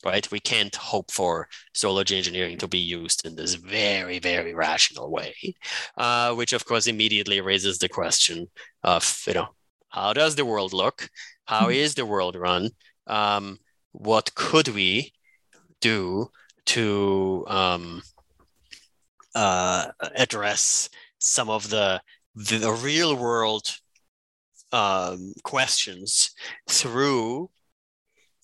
[0.06, 0.30] right?
[0.32, 5.34] We can't hope for solar engineering to be used in this very, very rational way,
[5.98, 8.48] uh, which of course immediately raises the question
[8.84, 9.50] of, you know,
[9.90, 11.10] how does the world look?
[11.46, 11.72] How mm-hmm.
[11.72, 12.70] is the world run?
[13.08, 13.60] Um,
[13.92, 15.14] what could we
[15.82, 16.30] do
[16.68, 18.02] to um,
[19.36, 22.02] uh, address some of the,
[22.36, 23.76] the real world
[24.72, 26.32] um, questions
[26.70, 27.50] through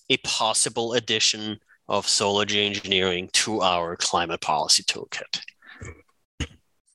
[0.10, 5.41] a possible addition of solar geoengineering to our climate policy toolkit.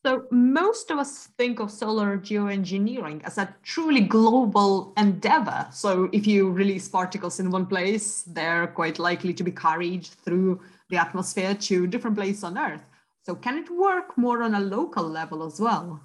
[0.04, 5.68] So most of us think of solar geoengineering as a truly global endeavor.
[5.72, 10.60] So if you release particles in one place, they're quite likely to be carried through
[10.88, 12.82] the atmosphere to different places on Earth.
[13.26, 16.00] So can it work more on a local level as well?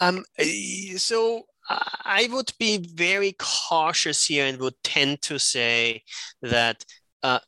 [0.00, 0.24] Um,
[0.96, 6.02] so I would be very cautious here and would tend to say
[6.42, 6.84] that
[7.22, 7.40] uh,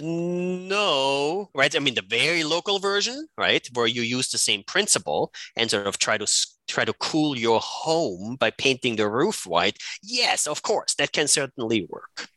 [0.00, 1.74] no, right?
[1.74, 5.86] I mean, the very local version, right, where you use the same principle and sort
[5.86, 6.26] of try to
[6.66, 9.78] try to cool your home by painting the roof white.
[10.02, 12.28] Yes, of course, that can certainly work,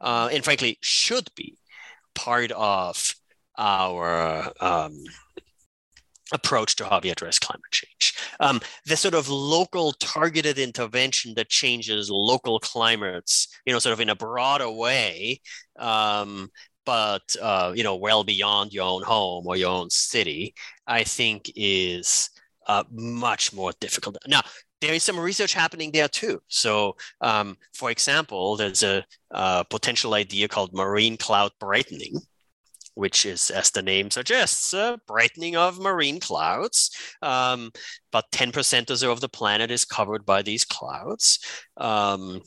[0.00, 1.58] uh, and frankly, should be
[2.14, 3.14] part of
[3.58, 5.02] our um,
[6.32, 8.14] approach to how we address climate change.
[8.40, 14.00] Um, the sort of local targeted intervention that changes local climates, you know, sort of
[14.00, 15.40] in a broader way,
[15.78, 16.48] um,
[16.86, 20.54] but uh, you know, well beyond your own home or your own city,
[20.86, 22.30] I think is
[22.66, 24.16] uh, much more difficult.
[24.26, 24.42] Now,
[24.80, 26.40] there is some research happening there too.
[26.48, 32.14] So, um, for example, there's a, a potential idea called marine cloud brightening,
[33.00, 36.90] which is, as the name suggests, a brightening of marine clouds.
[37.22, 37.70] Um,
[38.12, 41.38] about 10% or so of the planet is covered by these clouds.
[41.78, 42.42] Um,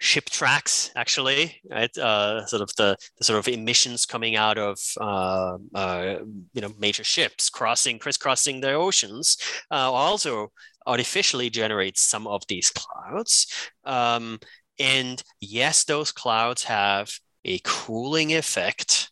[0.00, 4.78] ship tracks actually right uh, sort of the, the, sort of emissions coming out of
[5.00, 6.16] uh, uh,
[6.52, 9.38] you know major ships crossing crisscrossing the oceans
[9.70, 10.52] uh, also
[10.86, 13.46] artificially generates some of these clouds
[13.84, 14.38] um,
[14.78, 17.10] and yes those clouds have
[17.46, 19.07] a cooling effect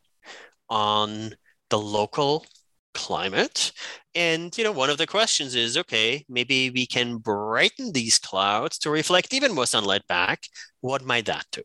[0.69, 1.35] on
[1.71, 2.47] the local
[2.95, 3.73] climate.
[4.15, 8.79] And you know, one of the questions is, okay, maybe we can brighten these clouds
[8.79, 10.45] to reflect even more sunlight back.
[10.81, 11.63] What might that do?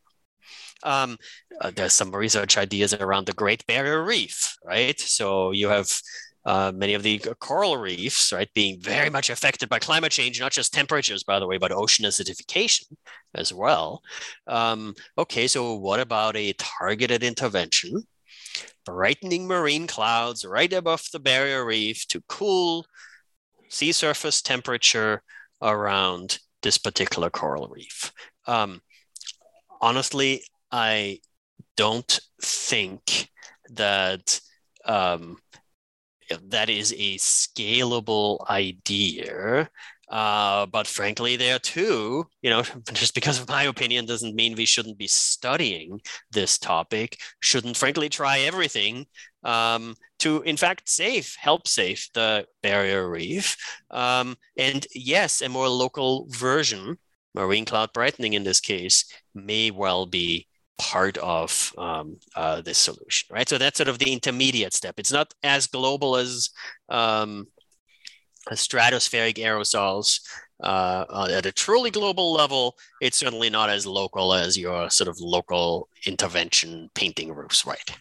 [0.83, 1.17] Um,
[1.61, 4.99] uh, there's some research ideas around the Great Barrier Reef, right?
[4.99, 5.89] So you have
[6.43, 10.51] uh, many of the coral reefs, right, being very much affected by climate change, not
[10.51, 12.85] just temperatures, by the way, but ocean acidification
[13.35, 14.01] as well.
[14.47, 18.03] Um, okay, so what about a targeted intervention?
[18.85, 22.85] Brightening marine clouds right above the barrier reef to cool
[23.69, 25.21] sea surface temperature
[25.61, 28.11] around this particular coral reef.
[28.47, 28.81] Um,
[29.79, 31.19] honestly, I
[31.77, 33.29] don't think
[33.69, 34.39] that
[34.85, 35.37] um,
[36.47, 39.69] that is a scalable idea.
[40.11, 42.61] Uh, but frankly, there too, you know,
[42.93, 47.17] just because of my opinion doesn't mean we shouldn't be studying this topic.
[47.39, 49.05] Shouldn't frankly try everything
[49.43, 53.55] um, to, in fact, save, help save the barrier reef.
[53.89, 56.97] Um, and yes, a more local version,
[57.33, 60.47] marine cloud brightening in this case, may well be
[60.77, 63.47] part of um, uh, this solution, right?
[63.47, 64.95] So that's sort of the intermediate step.
[64.97, 66.49] It's not as global as,
[66.89, 67.47] um,
[68.49, 70.19] stratospheric aerosols
[70.63, 72.75] uh, uh, at a truly global level.
[73.01, 77.97] It's certainly not as local as your sort of local intervention painting roofs, right?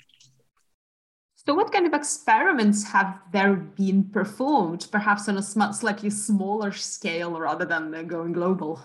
[1.47, 7.39] So, what kind of experiments have there been performed, perhaps on a slightly smaller scale
[7.41, 8.81] rather than going global?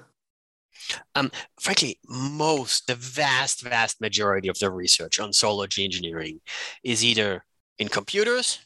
[1.16, 6.40] Um, frankly, most, the vast, vast majority of the research on solar geoengineering
[6.84, 7.46] is either
[7.78, 8.66] in computers,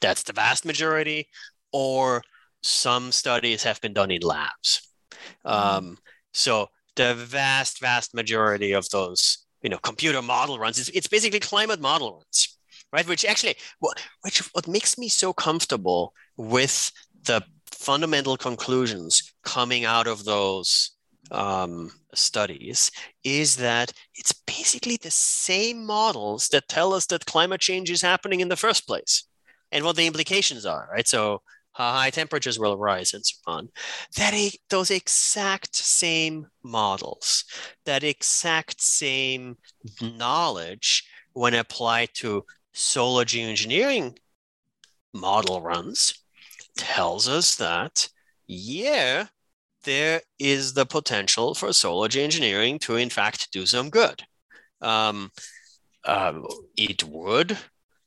[0.00, 1.28] that's the vast majority,
[1.72, 2.22] or
[2.62, 4.88] some studies have been done in labs.
[5.44, 5.48] Mm-hmm.
[5.48, 5.98] Um,
[6.32, 11.40] so the vast, vast majority of those, you know, computer model runs, it's, it's basically
[11.40, 12.58] climate model runs,
[12.92, 13.06] right?
[13.06, 13.56] Which actually,
[14.22, 16.92] which what makes me so comfortable with
[17.24, 20.92] the fundamental conclusions coming out of those
[21.30, 22.90] um, studies
[23.24, 28.40] is that it's basically the same models that tell us that climate change is happening
[28.40, 29.24] in the first place
[29.72, 31.06] and what the implications are, right?
[31.06, 33.68] So high temperatures will rise and so on.
[34.16, 34.34] That
[34.68, 37.44] those exact same models,
[37.84, 39.56] that exact same
[40.00, 44.16] knowledge when applied to solar geoengineering
[45.12, 46.14] model runs
[46.76, 48.08] tells us that,
[48.46, 49.26] yeah,
[49.84, 54.22] there is the potential for solar geoengineering to, in fact, do some good.
[54.80, 55.30] Um,
[56.04, 56.40] uh,
[56.76, 57.56] it would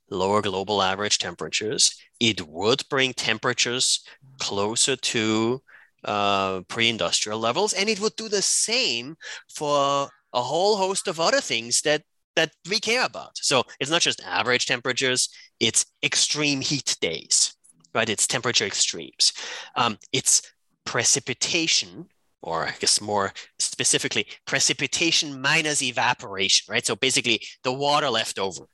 [0.10, 1.96] lower global average temperatures.
[2.20, 4.04] It would bring temperatures
[4.40, 5.62] closer to
[6.06, 7.74] uh, pre industrial levels.
[7.74, 9.16] And it would do the same
[9.54, 12.04] for a whole host of other things that
[12.36, 13.38] that we care about.
[13.38, 17.56] So it's not just average temperatures, it's extreme heat days,
[17.94, 18.10] right?
[18.10, 19.34] It's temperature extremes.
[19.76, 20.42] Um, it's
[20.84, 22.08] precipitation,
[22.42, 26.86] or I guess more specifically, precipitation minus evaporation, right?
[26.86, 28.66] So basically the water left over.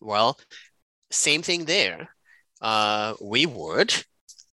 [0.00, 0.38] Well,
[1.10, 2.10] same thing there.
[2.60, 4.04] Uh, we would,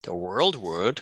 [0.04, 1.02] the world would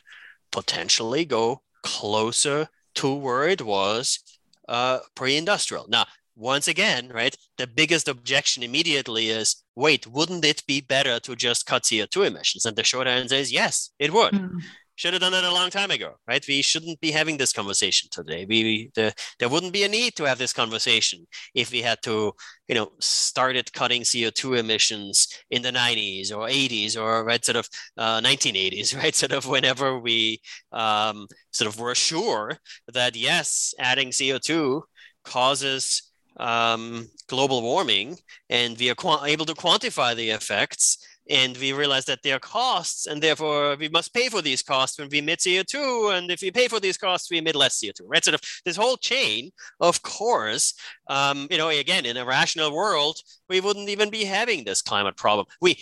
[0.51, 4.19] potentially go closer to where it was
[4.67, 5.85] uh, pre industrial.
[5.87, 6.05] Now,
[6.35, 11.65] once again, right, the biggest objection immediately is wait, wouldn't it be better to just
[11.65, 12.65] cut CO2 emissions?
[12.65, 14.33] And the short answer is yes, it would.
[14.33, 14.61] Mm
[14.95, 16.43] should have done that a long time ago, right?
[16.47, 18.45] We shouldn't be having this conversation today.
[18.47, 22.33] We the, there wouldn't be a need to have this conversation if we had to,
[22.67, 27.69] you know, started cutting CO2 emissions in the 90s or 80s or right sort of
[27.97, 29.15] uh, 1980s, right?
[29.15, 30.39] Sort of whenever we
[30.71, 32.57] um, sort of were sure
[32.93, 34.81] that yes, adding CO2
[35.23, 38.17] causes um, global warming,
[38.49, 40.97] and we are qu- able to quantify the effects
[41.29, 44.99] and we realize that there are costs and therefore we must pay for these costs
[44.99, 48.01] when we emit co2 and if we pay for these costs we emit less co2
[48.05, 50.73] right sort of this whole chain of course
[51.07, 53.17] um, you know again in a rational world
[53.49, 55.77] we wouldn't even be having this climate problem we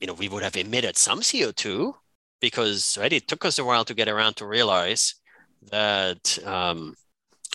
[0.00, 1.92] you know we would have emitted some co2
[2.40, 5.14] because right it took us a while to get around to realize
[5.70, 6.94] that um,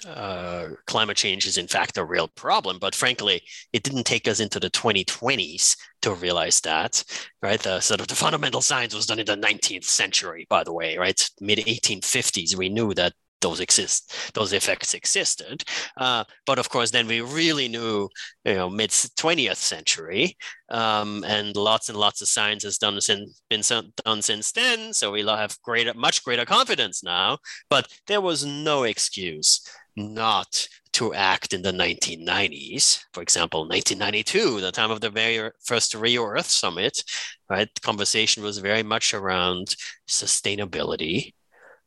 [0.06, 2.78] uh, climate change is in fact a real problem.
[2.80, 3.42] But frankly,
[3.74, 5.76] it didn't take us into the 2020s
[6.08, 7.04] to realize that,
[7.42, 7.60] right?
[7.60, 10.98] The sort of the fundamental science was done in the 19th century, by the way,
[10.98, 11.30] right?
[11.42, 15.64] Mid 1850s, we knew that those exist, those effects existed.
[15.96, 18.10] Uh, but of course, then we really knew,
[18.46, 20.36] you know, mid 20th century,
[20.70, 23.62] um, and lots and lots of science has done since, been
[24.06, 24.94] done since then.
[24.94, 27.38] So we have greater, much greater confidence now.
[27.70, 29.62] But there was no excuse
[29.98, 30.68] not
[30.98, 33.00] to act in the 1990s.
[33.14, 37.04] For example, 1992, the time of the very first Rio Earth Summit,
[37.50, 37.70] right?
[37.74, 39.76] The conversation was very much around
[40.08, 41.34] sustainability,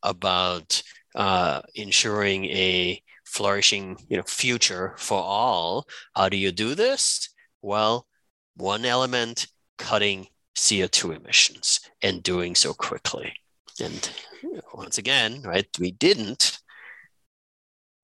[0.02, 0.82] about
[1.14, 5.86] uh, ensuring a flourishing you know, future for all.
[6.14, 7.30] How do you do this?
[7.62, 8.06] Well,
[8.56, 9.46] one element,
[9.78, 13.32] cutting CO2 emissions and doing so quickly.
[13.82, 14.10] And
[14.74, 16.58] once again, right, we didn't.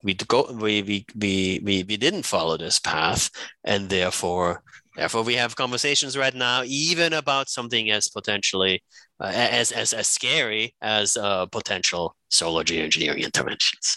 [0.03, 3.31] We go we, we we we we didn't follow this path,
[3.65, 4.63] and therefore
[4.97, 8.83] therefore we have conversations right now, even about something as potentially
[9.21, 13.97] uh, as as as scary as uh, potential solar geoengineering interventions.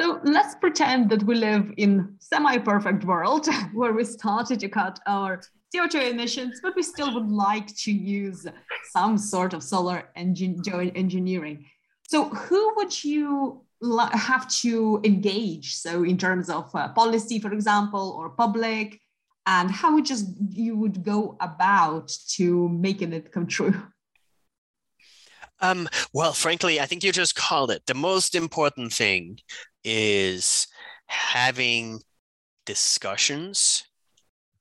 [0.00, 5.40] So let's pretend that we live in semi-perfect world where we started to cut our
[5.74, 8.46] CO2 emissions, but we still would like to use
[8.90, 10.60] some sort of solar engine
[10.94, 11.66] engineering.
[12.08, 13.63] So who would you
[14.12, 15.76] have to engage?
[15.76, 19.00] So in terms of uh, policy, for example, or public,
[19.46, 23.74] and how would just you would go about to making it come true?
[25.60, 27.86] Um, well, frankly, I think you just called it.
[27.86, 29.38] The most important thing
[29.82, 30.66] is
[31.06, 32.00] having
[32.66, 33.84] discussions,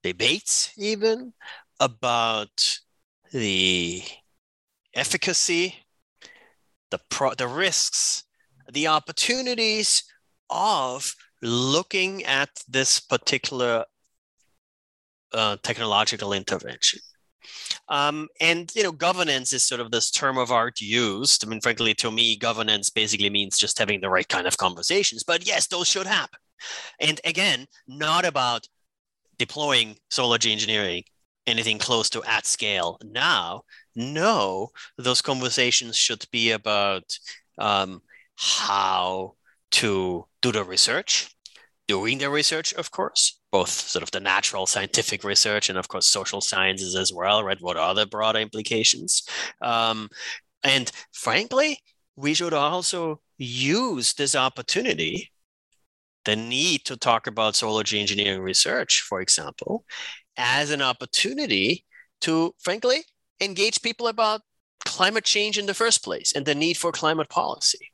[0.04, 1.34] debates, even
[1.80, 2.80] about
[3.32, 4.04] the
[4.94, 5.76] efficacy,
[6.92, 8.24] the pro- the risks,
[8.72, 10.04] the opportunities
[10.50, 13.86] of looking at this particular
[15.34, 17.00] uh, technological intervention.
[17.90, 21.44] Um, and you know, governance is sort of this term of art used.
[21.46, 25.24] I mean, frankly, to me, governance basically means just having the right kind of conversations.
[25.24, 26.40] But yes, those should happen.
[27.00, 28.68] And again, not about
[29.38, 31.04] deploying solar engineering
[31.46, 33.64] anything close to at scale now.
[33.96, 37.18] No, those conversations should be about
[37.58, 38.02] um,
[38.36, 39.36] how
[39.72, 41.36] to do the research,
[41.88, 46.08] doing the research, of course, both sort of the natural scientific research and of course
[46.08, 47.62] social sciences as well right?
[47.62, 49.24] What are the broader implications?
[49.62, 50.10] Um,
[50.64, 51.80] and frankly
[52.16, 55.32] we should also use this opportunity
[56.26, 59.86] the need to talk about solar engineering research for example
[60.38, 61.86] as an opportunity
[62.22, 63.04] to frankly
[63.42, 64.42] engage people about
[64.86, 67.93] climate change in the first place and the need for climate policy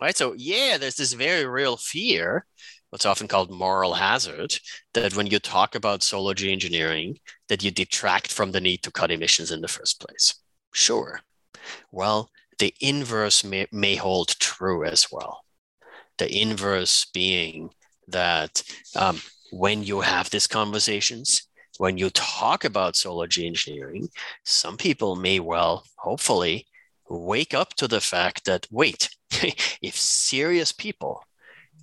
[0.00, 0.16] right?
[0.16, 2.46] So yeah there's this very real fear
[2.90, 4.54] what's often called moral hazard
[4.92, 7.16] that when you talk about solar geoengineering
[7.48, 10.34] that you detract from the need to cut emissions in the first place.
[10.72, 11.20] Sure.
[11.90, 15.44] Well the inverse may, may hold true as well.
[16.18, 17.70] The inverse being
[18.08, 18.62] that
[18.94, 19.20] um,
[19.50, 24.08] when you have these conversations when you talk about solar geoengineering
[24.44, 26.66] some people may well hopefully
[27.08, 29.08] wake up to the fact that wait
[29.82, 31.24] if serious people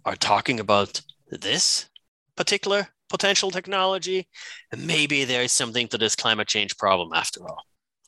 [0.05, 1.89] are talking about this
[2.35, 4.27] particular potential technology,
[4.75, 7.63] maybe there is something to this climate change problem after all,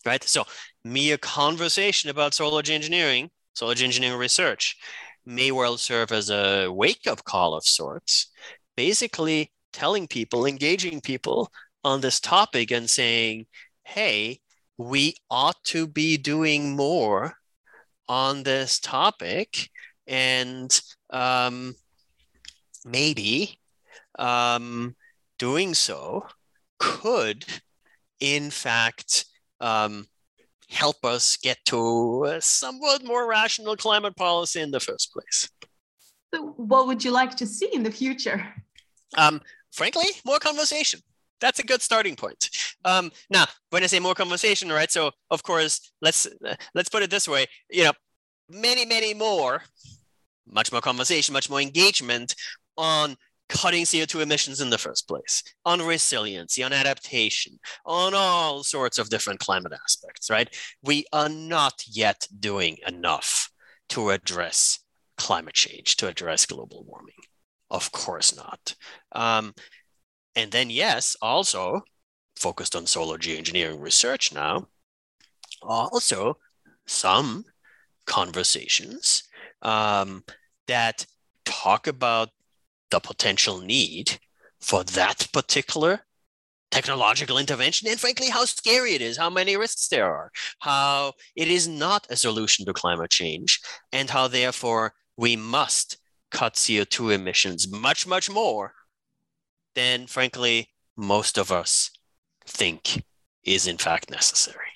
[0.05, 0.23] right?
[0.23, 0.45] So,
[0.83, 4.77] mere conversation about solar engineering, solar engineering research,
[5.25, 8.31] may well serve as a wake up call of sorts,
[8.75, 11.51] basically telling people, engaging people
[11.83, 13.45] on this topic and saying,
[13.83, 14.39] hey,
[14.77, 17.35] we ought to be doing more
[18.07, 19.69] on this topic.
[20.07, 21.75] And um,
[22.85, 23.59] maybe
[24.19, 24.95] um,
[25.37, 26.27] doing so
[26.79, 27.45] could,
[28.19, 29.25] in fact,
[29.61, 30.05] um,
[30.69, 35.49] help us get to a somewhat more rational climate policy in the first place.
[36.33, 38.43] So, what would you like to see in the future?
[39.17, 40.99] Um, frankly, more conversation.
[41.41, 42.49] That's a good starting point.
[42.85, 44.91] Um, now, when I say more conversation, right?
[44.91, 46.27] So, of course, let's
[46.73, 47.47] let's put it this way.
[47.69, 47.93] You know,
[48.49, 49.63] many, many more,
[50.47, 52.35] much more conversation, much more engagement
[52.77, 53.15] on
[53.49, 59.09] cutting CO2 emissions in the first place, on resiliency, on adaptation, on all sorts of
[59.09, 60.49] different climate aspects, right?
[60.81, 63.49] We are not yet doing enough
[63.89, 64.79] to address
[65.17, 67.13] climate change, to address global warming.
[67.69, 68.75] Of course not.
[69.11, 69.53] Um,
[70.35, 71.81] and then, yes, also
[72.35, 74.67] focused on solar geoengineering research now,
[75.61, 76.37] also
[76.85, 77.45] some
[78.05, 79.23] conversations
[79.61, 80.23] um,
[80.67, 81.05] that
[81.45, 82.29] talk about
[82.91, 84.19] the potential need
[84.61, 86.01] for that particular
[86.71, 87.87] technological intervention.
[87.87, 92.07] And frankly how scary it is how many risks there are how it is not
[92.09, 93.59] a solution to climate change
[93.91, 95.97] and how therefore we must
[96.31, 98.73] cut co2 emissions much much more
[99.75, 101.91] than frankly most of us
[102.45, 103.03] think
[103.43, 104.73] is in fact necessary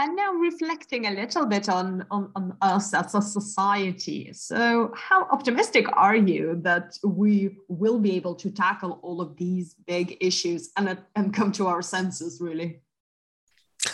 [0.00, 4.32] and now reflecting a little bit on, on, on, us as a society.
[4.32, 9.74] So, how optimistic are you that we will be able to tackle all of these
[9.86, 12.80] big issues and, and come to our senses, really?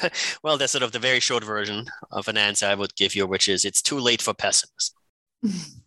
[0.45, 3.27] well, that's sort of the very short version of an answer I would give you,
[3.27, 4.95] which is it's too late for pessimism.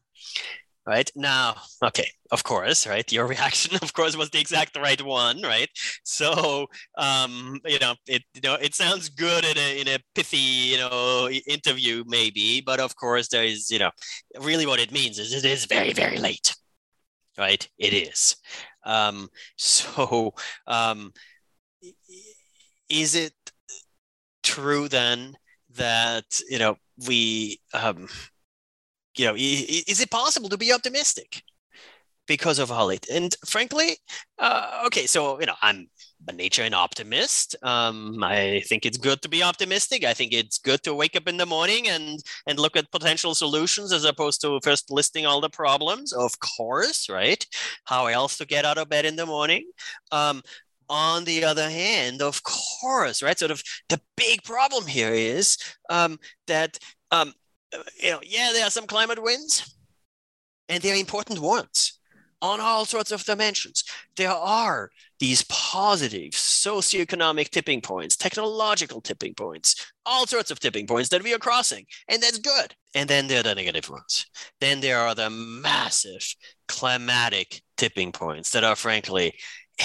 [0.89, 1.09] right?
[1.15, 3.09] Now okay of course right?
[3.11, 5.69] Your reaction of course was the exact right one right?
[6.03, 6.67] So
[6.97, 10.77] um you know it you know it sounds good in a in a pithy you
[10.77, 13.91] know interview maybe but of course there is you know
[14.41, 16.55] really what it means is it is very very late
[17.37, 17.67] right?
[17.77, 18.35] It is.
[18.85, 20.33] Um so
[20.67, 21.13] um
[22.89, 23.33] is it
[24.43, 25.35] true then
[25.75, 26.75] that you know
[27.07, 28.07] we um
[29.19, 31.43] you know, is it possible to be optimistic
[32.25, 33.05] because of late?
[33.09, 33.97] And frankly,
[34.37, 35.89] uh, okay, so you know, I'm
[36.25, 37.55] by nature an optimist.
[37.61, 40.05] Um, I think it's good to be optimistic.
[40.05, 43.35] I think it's good to wake up in the morning and and look at potential
[43.35, 46.13] solutions as opposed to first listing all the problems.
[46.13, 47.45] Of course, right?
[47.83, 49.69] How else to get out of bed in the morning?
[50.13, 50.41] Um,
[50.89, 53.37] on the other hand, of course, right?
[53.37, 55.57] Sort of the big problem here is
[55.89, 56.17] um,
[56.47, 56.79] that
[57.11, 57.33] um,
[58.01, 59.75] you know, yeah, there are some climate wins,
[60.67, 61.99] and they're important ones
[62.41, 63.83] on all sorts of dimensions.
[64.15, 64.89] There are
[65.19, 71.33] these positive socioeconomic tipping points, technological tipping points, all sorts of tipping points that we
[71.33, 72.75] are crossing, and that's good.
[72.95, 74.25] And then there are the negative ones.
[74.61, 76.25] Then there are the massive
[76.67, 79.33] climatic tipping points that are frankly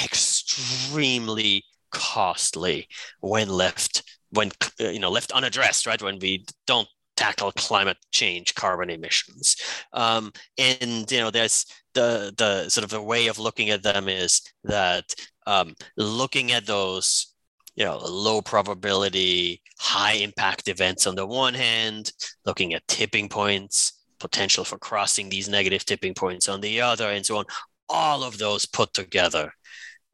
[0.03, 2.89] extremely costly
[3.20, 8.90] when left when you know left unaddressed right when we don't tackle climate change carbon
[8.90, 9.56] emissions.
[9.92, 14.08] Um, and you know there's the the sort of the way of looking at them
[14.08, 15.14] is that
[15.46, 17.34] um, looking at those
[17.76, 22.12] you know low probability high impact events on the one hand
[22.46, 27.26] looking at tipping points potential for crossing these negative tipping points on the other and
[27.26, 27.44] so on
[27.88, 29.52] all of those put together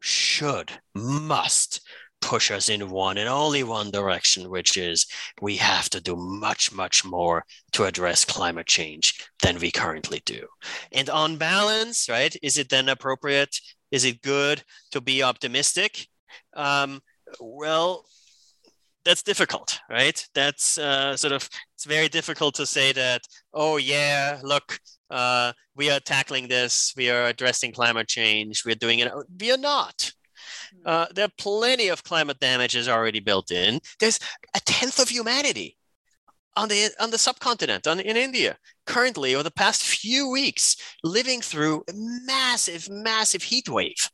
[0.01, 1.87] should must
[2.21, 5.07] push us in one and only one direction, which is
[5.41, 10.47] we have to do much, much more to address climate change than we currently do.
[10.93, 13.57] And on balance, right, is it then appropriate?
[13.91, 14.63] Is it good
[14.93, 16.07] to be optimistic?
[16.55, 17.01] Um,
[17.41, 18.05] well,
[19.05, 20.27] that's difficult, right?
[20.35, 23.23] That's uh, sort of it's very difficult to say that.
[23.55, 24.79] Oh yeah, look,
[25.11, 26.93] uh, we are tackling this.
[26.97, 28.65] We are addressing climate change.
[28.65, 29.11] We're doing it.
[29.41, 30.13] We are not.
[30.85, 33.81] Uh, there are plenty of climate damages already built in.
[33.99, 34.19] There's
[34.55, 35.77] a tenth of humanity
[36.57, 38.57] on the on the subcontinent on, in India
[38.87, 44.11] currently over the past few weeks living through a massive massive heat wave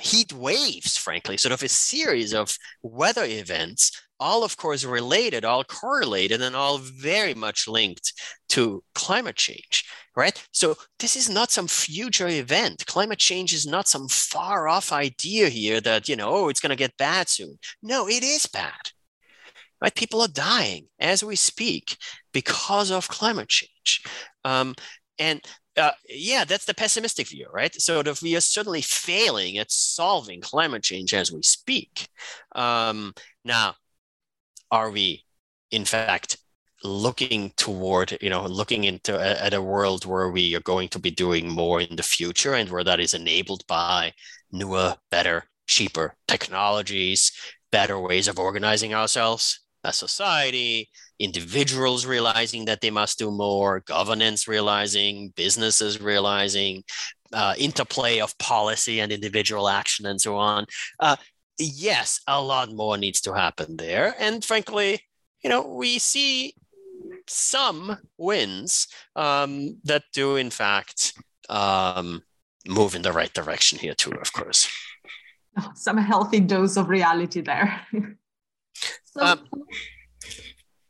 [0.00, 3.90] heat waves frankly sort of a series of weather events
[4.20, 8.12] all of course related all correlated and all very much linked
[8.48, 9.84] to climate change
[10.16, 10.46] right?
[10.52, 12.84] So this is not some future event.
[12.86, 16.70] Climate change is not some far off idea here that, you know, oh, it's going
[16.70, 17.58] to get bad soon.
[17.82, 18.92] No, it is bad.
[19.80, 19.94] Right?
[19.94, 21.96] People are dying as we speak
[22.32, 24.02] because of climate change.
[24.44, 24.74] Um,
[25.18, 25.40] and
[25.76, 27.74] uh, yeah, that's the pessimistic view, right?
[27.80, 32.08] So if we are certainly failing at solving climate change as we speak.
[32.54, 33.14] Um,
[33.44, 33.76] now,
[34.70, 35.24] are we,
[35.70, 36.36] in fact,
[36.82, 40.98] looking toward you know looking into a, at a world where we are going to
[40.98, 44.10] be doing more in the future and where that is enabled by
[44.50, 47.32] newer better cheaper technologies
[47.70, 54.48] better ways of organizing ourselves as society individuals realizing that they must do more governance
[54.48, 56.82] realizing businesses realizing
[57.32, 60.66] uh, interplay of policy and individual action and so on.
[60.98, 61.16] Uh,
[61.60, 65.00] yes a lot more needs to happen there and frankly
[65.44, 66.54] you know we see
[67.30, 71.14] some wins um, that do, in fact,
[71.48, 72.22] um,
[72.66, 74.68] move in the right direction here, too, of course.
[75.58, 77.80] Oh, some healthy dose of reality there.
[79.04, 79.48] so, um,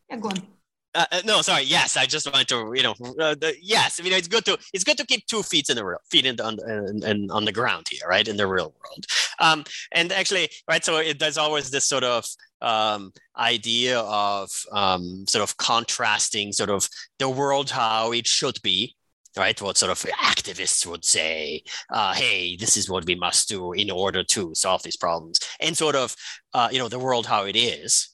[0.08, 0.46] yeah, go on.
[0.94, 1.62] Uh, uh, no, sorry.
[1.62, 4.00] Yes, I just wanted to, you know, uh, the, yes.
[4.00, 6.26] I mean, it's good to it's good to keep two feet in the real feet
[6.26, 6.58] in the, on,
[7.04, 9.06] and on the ground here, right, in the real world.
[9.38, 10.84] Um, and actually, right.
[10.84, 12.24] So it, there's always this sort of
[12.60, 16.88] um, idea of um, sort of contrasting sort of
[17.18, 18.96] the world how it should be
[19.36, 23.72] right what sort of activists would say uh, hey this is what we must do
[23.72, 26.16] in order to solve these problems and sort of
[26.52, 28.08] uh, you know the world how it is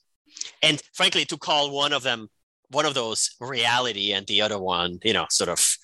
[0.63, 2.29] and frankly to call one of them
[2.71, 5.77] one of those reality and the other one you know sort of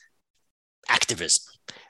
[0.89, 1.43] activism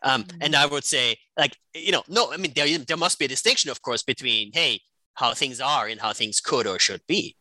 [0.02, 0.38] um, mm-hmm.
[0.42, 3.28] and i would say like you know no i mean there, there must be a
[3.28, 4.80] distinction of course between hey
[5.14, 7.36] how things are and how things could or should be,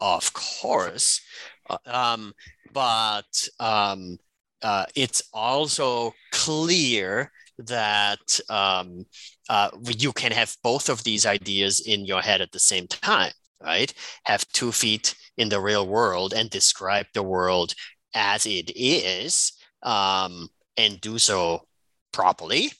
[0.00, 1.20] of course.
[1.68, 2.32] Uh, um,
[2.72, 4.18] but um,
[4.62, 9.04] uh, it's also clear that um,
[9.48, 13.32] uh, you can have both of these ideas in your head at the same time,
[13.60, 13.92] right?
[14.24, 17.74] Have two feet in the real world and describe the world
[18.14, 19.52] as it is.
[19.82, 21.66] Um, and do so
[22.12, 22.72] properly,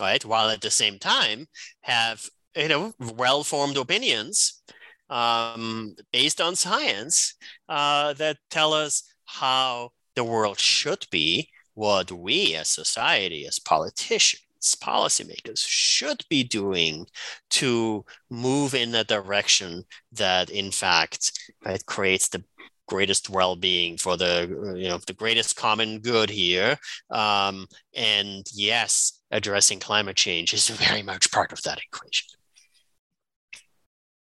[0.00, 0.24] right?
[0.24, 1.46] While at the same time
[1.82, 4.62] have you know well-formed opinions
[5.08, 7.34] um, based on science
[7.68, 14.42] uh, that tell us how the world should be, what we as society, as politicians,
[14.62, 17.06] policymakers should be doing
[17.50, 21.32] to move in a direction that, in fact,
[21.64, 22.44] right, creates the
[22.88, 26.76] greatest well-being for the you know the greatest common good here.
[27.10, 32.28] Um, and yes addressing climate change is very much part of that equation.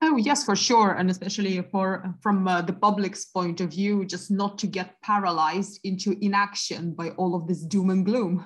[0.03, 4.31] Oh yes, for sure, and especially for from uh, the public's point of view, just
[4.31, 8.43] not to get paralyzed into inaction by all of this doom and gloom.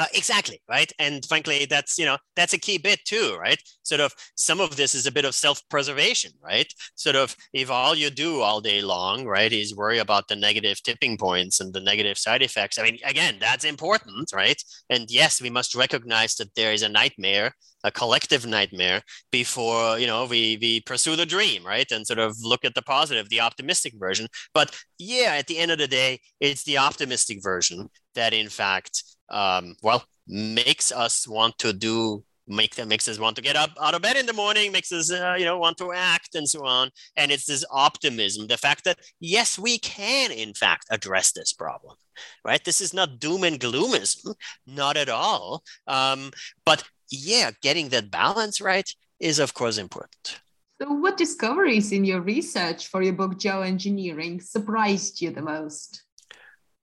[0.00, 0.90] Uh, exactly right?
[0.98, 3.60] And frankly that's you know that's a key bit too right?
[3.82, 6.72] Sort of some of this is a bit of self-preservation right?
[6.94, 10.82] Sort of if all you do all day long right is worry about the negative
[10.82, 14.62] tipping points and the negative side effects i mean again that's important right?
[14.88, 17.52] And yes we must recognize that there is a nightmare
[17.84, 21.90] a collective nightmare before you know we we pursue the dream right?
[21.92, 24.28] And sort of look at the positive the optimistic version.
[24.54, 29.04] But yeah at the end of the day it's the optimistic version that in fact
[29.30, 33.70] um, well, makes us want to do make that makes us want to get up
[33.80, 36.48] out of bed in the morning makes us uh, you know want to act and
[36.48, 36.90] so on.
[37.16, 41.96] And it's this optimism the fact that yes we can in fact address this problem
[42.44, 42.62] right?
[42.64, 44.34] This is not doom and gloomism
[44.66, 45.62] not at all.
[45.86, 46.32] Um,
[46.64, 50.40] but yeah getting that balance right is of course important.
[50.82, 56.02] So what discoveries in your research for your book geoengineering surprised you the most?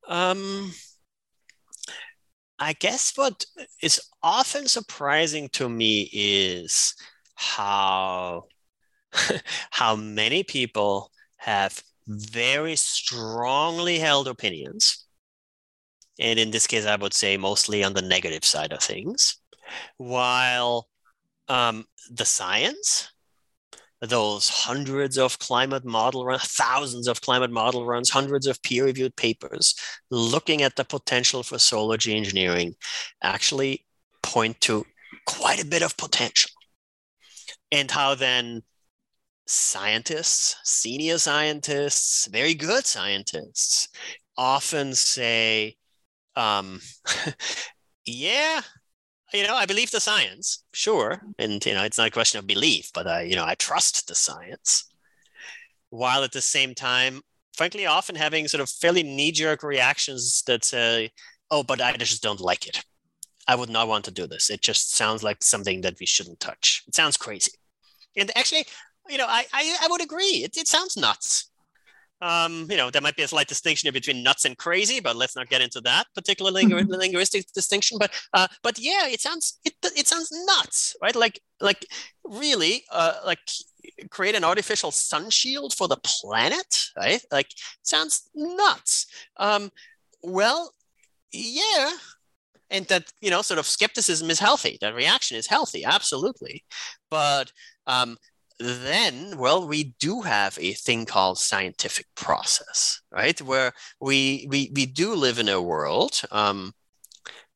[0.08, 0.72] Um,
[2.60, 3.46] I guess what
[3.82, 6.96] is often surprising to me is
[7.36, 8.46] how
[9.72, 15.06] how many people have very strongly held opinions.
[16.20, 19.38] And in this case, I would say mostly on the negative side of things,
[19.98, 20.88] while
[21.48, 23.12] um, the science
[24.02, 29.16] those hundreds of climate model runs, thousands of climate model runs, hundreds of peer reviewed
[29.16, 29.76] papers
[30.12, 32.74] looking at the potential for solar geoengineering
[33.24, 33.86] actually
[34.22, 34.86] point to
[35.26, 36.52] quite a bit of potential.
[37.72, 38.62] And how then
[39.48, 43.90] scientists, senior scientists, very good scientists,
[44.38, 45.76] often say,
[46.36, 46.80] um,
[48.06, 48.62] yeah,
[49.34, 52.48] you know, I believe the science, sure, and you know, it's not a question of
[52.48, 54.86] belief, but I, you know, I trust the science,
[55.90, 57.22] while at the same time,
[57.54, 61.12] frankly, often having sort of fairly knee-jerk reactions that say,
[61.52, 62.84] "Oh, but I just don't like it.
[63.48, 64.50] I would not want to do this.
[64.50, 66.84] It just sounds like something that we shouldn't touch.
[66.88, 67.52] It sounds crazy."
[68.16, 68.66] And actually,
[69.10, 70.44] you know, I I, I would agree.
[70.46, 71.50] It, it sounds nuts.
[72.22, 75.36] Um, you know, there might be a slight distinction between nuts and crazy, but let's
[75.36, 77.98] not get into that particular lingu- linguistic distinction.
[78.00, 81.16] But uh, but yeah, it sounds it, it sounds nuts, right?
[81.16, 81.86] Like like
[82.24, 83.40] really, uh, like
[84.10, 87.22] create an artificial sun shield for the planet, right?
[87.32, 87.52] Like
[87.84, 89.08] sounds nuts.
[89.38, 89.72] Um,
[90.24, 90.74] well,
[91.32, 91.92] yeah,
[92.70, 94.78] and that you know, sort of skepticism is healthy.
[94.82, 96.64] That reaction is healthy, absolutely.
[97.10, 97.52] But
[97.86, 98.18] um,
[98.60, 103.40] then well we do have a thing called scientific process right?
[103.42, 106.74] Where we we, we do live in a world um,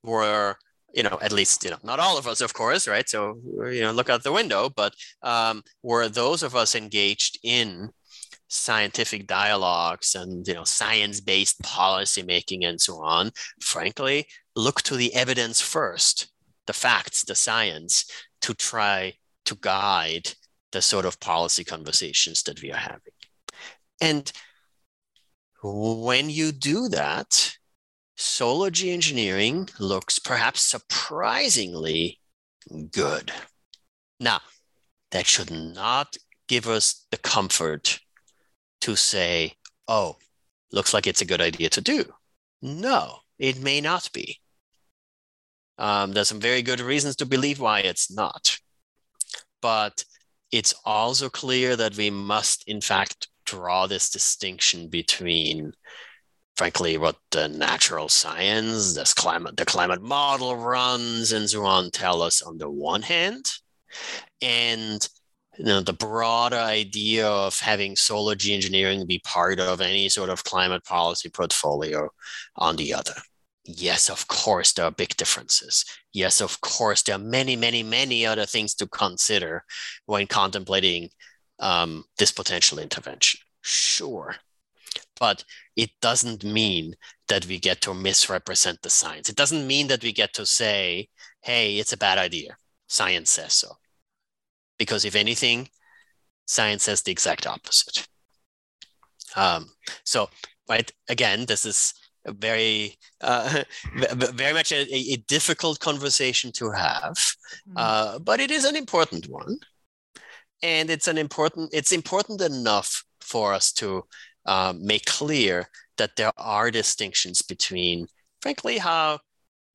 [0.02, 0.58] where
[0.94, 3.08] you know at least you know not all of us of course right?
[3.10, 3.40] So
[3.72, 4.94] you know look out the window but
[5.24, 7.90] um, where those of us engaged in
[8.48, 13.32] scientific dialogues and you know science-based policy making and so on
[13.62, 14.28] frankly
[14.58, 16.28] look to the evidence first
[16.68, 18.04] the facts the science
[18.42, 19.14] to try
[19.46, 20.34] to guide
[20.72, 23.14] the sort of policy conversations that we are having.
[24.00, 24.32] And
[25.64, 27.56] when you do that,
[28.16, 32.20] solar geoengineering looks perhaps surprisingly
[32.92, 33.32] good.
[34.20, 34.42] Now,
[35.12, 36.18] that should not
[36.48, 38.00] give us the comfort
[38.82, 39.54] to say,
[39.88, 40.18] oh,
[40.72, 42.06] looks like it's a good idea to do.
[42.62, 44.40] No, it may not be.
[45.78, 48.58] Um, there's some very good reasons to believe why it's not.
[49.62, 50.06] But
[50.52, 55.74] it's also clear that we must, in fact, draw this distinction between,
[56.58, 62.22] frankly, what the natural science, this climate, the climate model runs, and so on, tell
[62.22, 63.46] us on the one hand,
[64.42, 65.08] and
[65.58, 70.44] you know the broader idea of having solar geoengineering be part of any sort of
[70.46, 72.10] climate policy portfolio
[72.56, 73.14] on the other
[73.66, 75.86] yes, of course, there are big differences.
[76.14, 79.64] Yes, of course, there are many, many, many other things to consider
[80.06, 81.10] when contemplating
[81.60, 83.40] um, this potential intervention.
[83.62, 84.36] Sure.
[85.20, 85.44] But
[85.76, 86.96] it doesn't mean
[87.28, 89.30] that we get to misrepresent the science.
[89.30, 91.10] It doesn't mean that we get to say,
[91.42, 92.58] hey, it's a bad idea.
[92.88, 93.78] Science says so.
[94.80, 95.70] Because if anything,
[96.46, 98.08] science says the exact opposite.
[99.36, 99.70] Um,
[100.04, 100.30] so,
[100.68, 101.94] right, again, this is
[102.26, 103.64] a very, uh,
[104.16, 107.16] very much a, a, difficult conversation to have,
[107.68, 107.74] mm.
[107.76, 109.58] uh, but it is an important one.
[110.64, 114.04] And it's an important, it's important enough for us to
[114.46, 115.68] um, make clear
[115.98, 118.08] that there are distinctions between,
[118.42, 119.20] frankly, how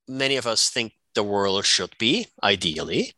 [0.07, 3.13] many of us think the world should be, ideally,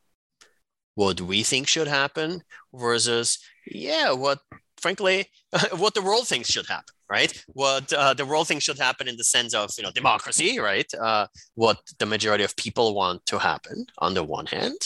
[0.95, 2.41] what we think should happen,
[2.73, 4.39] versus, yeah, what,
[4.77, 5.27] frankly,
[5.77, 7.43] what the world thinks should happen, right?
[7.47, 10.91] What uh, the world thinks should happen in the sense of, you know, democracy, right?
[10.93, 14.77] Uh, what the majority of people want to happen, on the one hand.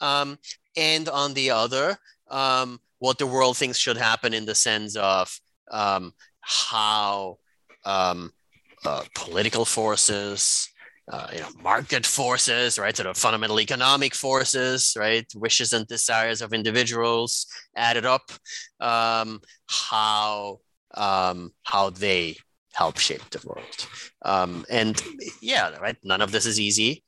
[0.00, 0.38] Um,
[0.76, 1.98] and on the other,
[2.30, 5.38] um, what the world thinks should happen in the sense of
[5.70, 7.38] um, how
[7.84, 8.32] um,
[8.84, 10.68] uh, political forces,
[11.12, 12.96] uh, you know, market forces, right?
[12.96, 15.26] Sort of fundamental economic forces, right?
[15.34, 17.46] Wishes and desires of individuals
[17.76, 18.32] added up,
[18.80, 20.60] um, how
[20.94, 22.36] um, how they
[22.72, 23.88] help shape the world.
[24.22, 25.02] Um, and
[25.40, 25.96] yeah, right.
[26.04, 27.02] None of this is easy.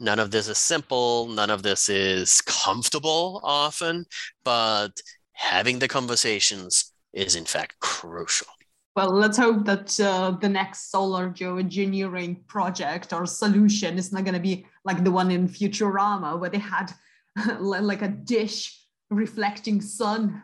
[0.00, 1.28] None of this is simple.
[1.28, 4.06] None of this is comfortable often,
[4.44, 4.92] but
[5.32, 8.48] having the conversations is in fact crucial.
[8.94, 14.34] Well, let's hope that uh, the next solar geoengineering project or solution is not going
[14.34, 16.92] to be like the one in Futurama, where they had
[17.58, 18.78] like a dish
[19.10, 20.42] reflecting sun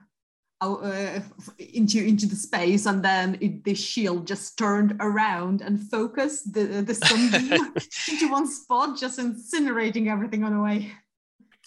[0.60, 1.20] uh,
[1.58, 6.82] into into the space, and then it, the shield just turned around and focused the
[6.82, 7.74] the sunbeam
[8.08, 10.92] into one spot, just incinerating everything on the way.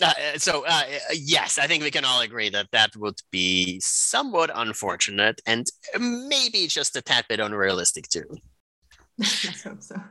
[0.01, 0.83] Uh, so uh,
[1.13, 5.67] yes, I think we can all agree that that would be somewhat unfortunate and
[5.99, 8.25] maybe just a tad bit unrealistic too.
[9.17, 10.01] Let's hope so.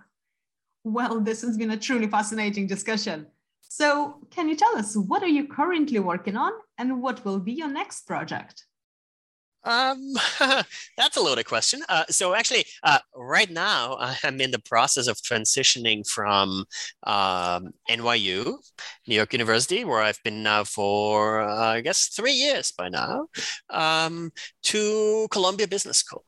[0.85, 3.27] Well, this has been a truly fascinating discussion.
[3.63, 7.53] So, can you tell us what are you currently working on, and what will be
[7.53, 8.65] your next project?
[9.65, 10.15] Um,
[10.97, 11.83] that's a loaded question.
[11.89, 16.65] Uh, so actually, uh, right now I'm in the process of transitioning from
[17.05, 18.57] um, NYU,
[19.07, 23.27] New York University, where I've been now for uh, I guess three years by now,
[23.69, 24.33] um,
[24.65, 26.25] to Columbia Business School.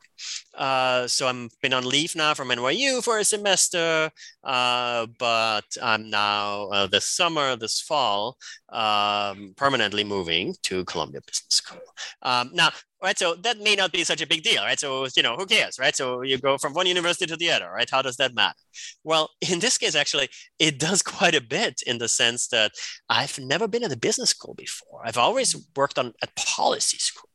[0.54, 4.10] Uh, so I'm been on leave now from NYU for a semester,
[4.44, 8.36] uh, but I'm now uh, this summer, this fall,
[8.68, 11.80] um, permanently moving to Columbia Business School.
[12.22, 12.70] Um, now,
[13.02, 14.78] right, so that may not be such a big deal, right?
[14.78, 15.94] So you know, who cares, right?
[15.96, 17.88] So you go from one university to the other, right?
[17.90, 18.58] How does that matter?
[19.04, 22.72] Well, in this case, actually, it does quite a bit in the sense that
[23.08, 25.00] I've never been at a business school before.
[25.04, 27.28] I've always worked on at policy school.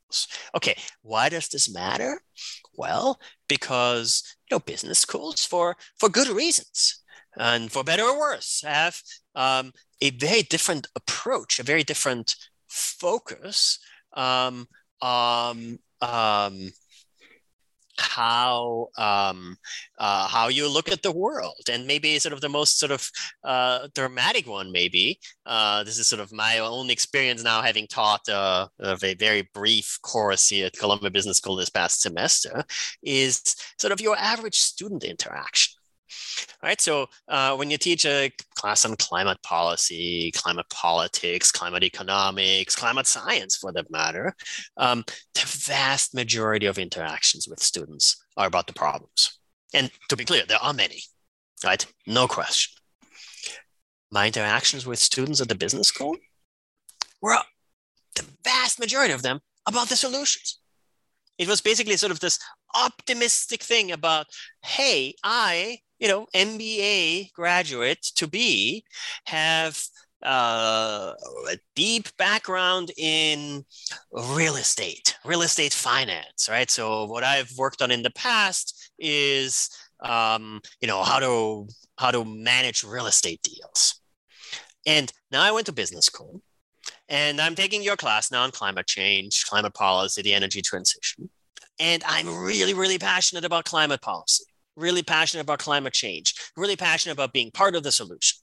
[0.56, 2.22] Okay, why does this matter?
[2.76, 7.04] Well, because you know business schools for for good reasons
[7.38, 9.02] and for better or worse have
[9.36, 12.36] um, a very different approach, a very different
[12.68, 13.80] focus
[14.14, 14.68] um,
[15.02, 16.72] um, um
[18.00, 19.58] how um,
[19.98, 21.70] uh, how you look at the world.
[21.72, 23.10] And maybe sort of the most sort of
[23.44, 28.28] uh, dramatic one maybe uh, this is sort of my own experience now having taught
[28.30, 32.64] uh, a very brief course here at Columbia Business School this past semester
[33.02, 35.77] is sort of your average student interaction
[36.62, 36.82] all right.
[36.82, 43.08] So uh, when you teach a class on climate policy, climate politics, climate economics, climate
[43.08, 44.34] science for that matter,
[44.78, 45.04] um,
[45.34, 49.40] the vast majority of interactions with students are about the problems.
[49.74, 51.02] And to be clear, there are many,
[51.64, 51.86] right?
[52.06, 52.74] No question.
[54.12, 56.16] My interactions with students at the business school
[57.22, 57.38] were
[58.16, 60.60] the vast majority of them about the solutions.
[61.38, 62.40] It was basically sort of this
[62.74, 64.26] optimistic thing about,
[64.64, 68.84] hey, I you know, MBA graduate to be
[69.26, 69.82] have
[70.24, 71.14] uh,
[71.50, 73.64] a deep background in
[74.12, 76.70] real estate, real estate finance, right?
[76.70, 79.70] So what I've worked on in the past is,
[80.00, 81.68] um, you know, how to
[81.98, 84.02] how to manage real estate deals.
[84.86, 86.42] And now I went to business school,
[87.10, 91.30] and I'm taking your class now on climate change, climate policy, the energy transition,
[91.80, 94.46] and I'm really, really passionate about climate policy
[94.78, 98.40] really passionate about climate change, really passionate about being part of the solution.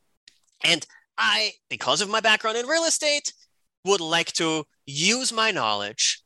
[0.63, 3.33] And I, because of my background in real estate,
[3.85, 6.23] would like to use my knowledge,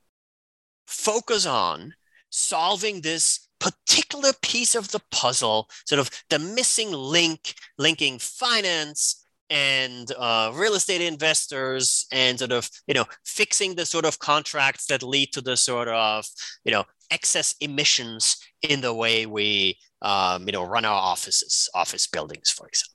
[0.87, 1.95] focus on
[2.31, 10.13] solving this particular piece of the puzzle, sort of the missing link linking finance, and
[10.19, 15.03] uh, real estate investors and sort of you know fixing the sort of contracts that
[15.03, 16.27] lead to the sort of
[16.65, 22.07] you know excess emissions in the way we um, you know run our offices office
[22.07, 22.95] buildings for example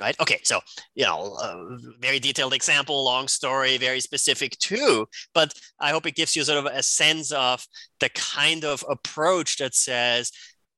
[0.00, 0.18] right?
[0.20, 0.60] Okay so
[0.94, 6.14] you know a very detailed example long story very specific too but i hope it
[6.14, 7.66] gives you sort of a sense of
[8.00, 10.30] the kind of approach that says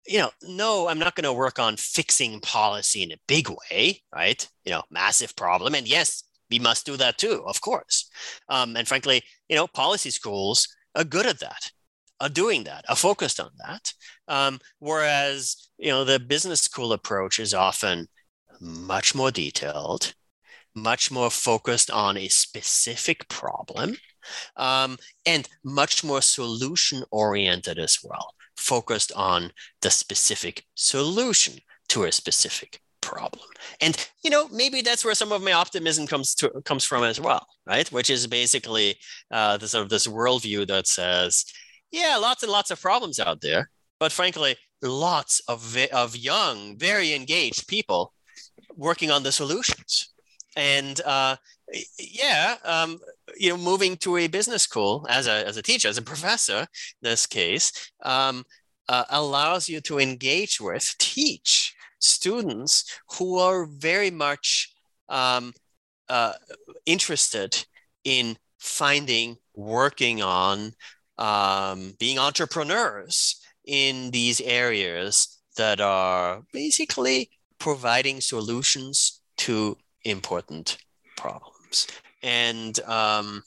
[0.07, 4.01] you know no i'm not going to work on fixing policy in a big way
[4.15, 4.49] right?
[4.65, 8.09] You know massive problem and yes we must do that too of course.
[8.49, 11.71] Um, and frankly you know policy schools are good at that
[12.27, 13.93] doing that are focused on that
[14.29, 18.09] um, whereas you know the business school approach is often
[18.61, 20.15] much more detailed,
[20.75, 23.97] much more focused on a specific problem,
[24.57, 31.55] um, and much more solution oriented as well, focused on the specific solution
[31.89, 33.47] to a specific problem.
[33.81, 37.21] And you know, maybe that's where some of my optimism comes to comes from as
[37.21, 37.91] well, right?
[37.91, 38.99] Which is basically
[39.31, 41.45] uh, the sort of this worldview that says,
[41.91, 47.15] yeah, lots and lots of problems out there, but frankly, lots of of young, very
[47.15, 48.13] engaged people
[48.77, 50.15] working on the solutions.
[50.57, 51.37] And uh,
[51.99, 52.99] yeah, um,
[53.37, 56.67] you know, moving to a business school as a, as a teacher, as a professor,
[57.03, 58.45] this case, um,
[58.89, 64.75] uh, allows you to engage with, teach students who are very much
[65.09, 65.53] um,
[66.09, 66.33] uh,
[66.87, 67.67] interested
[68.05, 70.73] in finding, working on,
[71.19, 80.79] um, being entrepreneurs in these areas that are basically providing solutions to important
[81.17, 81.87] problems.
[82.23, 83.43] And um,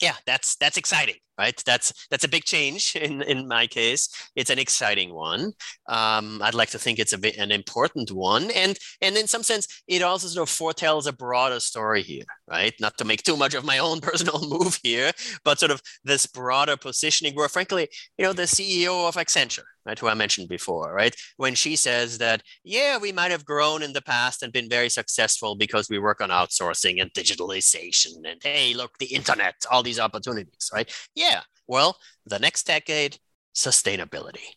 [0.00, 1.62] yeah, that's that's exciting right?
[1.64, 4.08] That's that's a big change in in my case.
[4.36, 5.52] It's an exciting one.
[5.88, 9.42] Um, I'd like to think it's a bit an important one, and and in some
[9.42, 12.74] sense, it also sort of foretells a broader story here, right?
[12.80, 15.12] Not to make too much of my own personal move here,
[15.44, 19.98] but sort of this broader positioning, where frankly, you know, the CEO of Accenture, right,
[19.98, 23.92] who I mentioned before, right, when she says that, yeah, we might have grown in
[23.92, 28.74] the past and been very successful because we work on outsourcing and digitalization, and hey,
[28.74, 30.92] look, the internet, all these opportunities, right?
[31.14, 33.18] Yeah yeah, well, the next decade,
[33.54, 34.56] sustainability,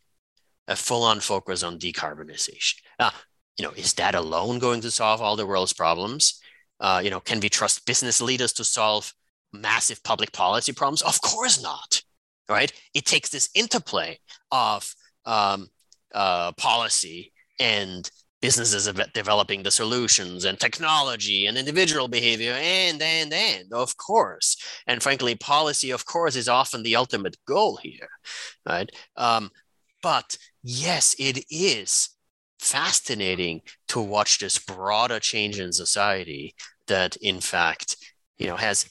[0.68, 2.76] a full-on focus on decarbonization.
[3.00, 3.12] Uh,
[3.58, 6.42] you know, is that alone going to solve all the world's problems?
[6.80, 9.14] Uh, you know, can we trust business leaders to solve
[9.54, 11.02] massive public policy problems?
[11.02, 12.02] Of course not.
[12.50, 12.74] Right?
[12.94, 14.20] It takes this interplay
[14.52, 14.94] of
[15.26, 15.70] um,
[16.14, 18.10] uh, policy and
[18.44, 24.58] businesses developing the solutions and technology and individual behavior and and and of course.
[24.86, 28.10] And frankly policy of course is often the ultimate goal here
[28.68, 28.90] right?
[29.16, 29.50] Um,
[30.02, 32.10] but yes it is
[32.60, 36.54] fascinating to watch this broader change in society
[36.88, 37.96] that in fact
[38.38, 38.90] you know has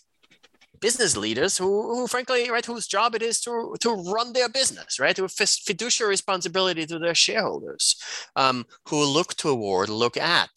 [0.82, 4.98] business leaders who, who frankly, right, whose job it is to, to run their business,
[5.00, 7.96] right, to fiduciary responsibility to their shareholders,
[8.36, 10.50] um, who look toward, look at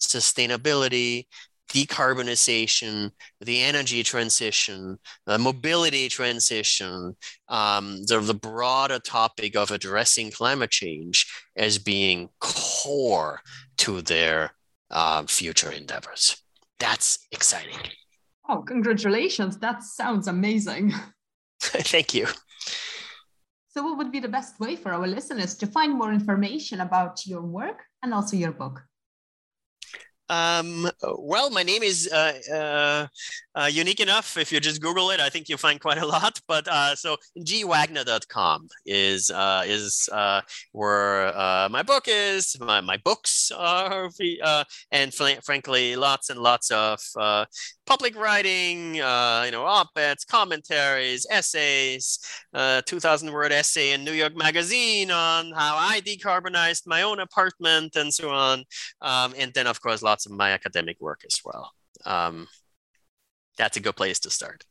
[0.00, 1.26] sustainability,
[1.70, 3.10] decarbonization,
[3.40, 7.16] the energy transition, the mobility transition,
[7.48, 11.26] um, the, the broader topic of addressing climate change
[11.56, 13.40] as being core
[13.78, 14.52] to their
[14.90, 16.36] uh, future endeavors.
[16.78, 17.78] That's exciting.
[18.52, 19.56] Oh, congratulations.
[19.56, 20.92] That sounds amazing.
[21.62, 22.26] Thank you.
[23.68, 27.26] So, what would be the best way for our listeners to find more information about
[27.26, 28.82] your work and also your book?
[30.32, 33.06] Um, well, my name is uh, uh,
[33.54, 34.38] uh, unique enough.
[34.38, 36.40] If you just Google it, I think you'll find quite a lot.
[36.48, 40.08] But uh, so gwagner.com is uh, is
[40.72, 41.32] where
[41.70, 42.56] my book is.
[42.60, 44.10] My, my books are,
[44.90, 46.98] and frankly, lots and lots of
[47.86, 52.18] public writing, uh, you know, op-eds, commentaries, essays,
[52.54, 57.96] uh, 2,000 word essay in New York Magazine on how I decarbonized my own apartment
[57.96, 58.64] and so on.
[59.00, 61.72] Um, and then, of course, lots of my academic work as well.
[62.04, 62.48] Um,
[63.56, 64.64] that's a good place to start.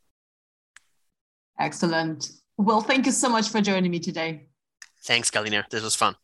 [1.59, 2.31] Excellent.
[2.57, 4.47] Well, thank you so much for joining me today.
[5.03, 5.67] Thanks, Galina.
[5.69, 6.15] This was fun.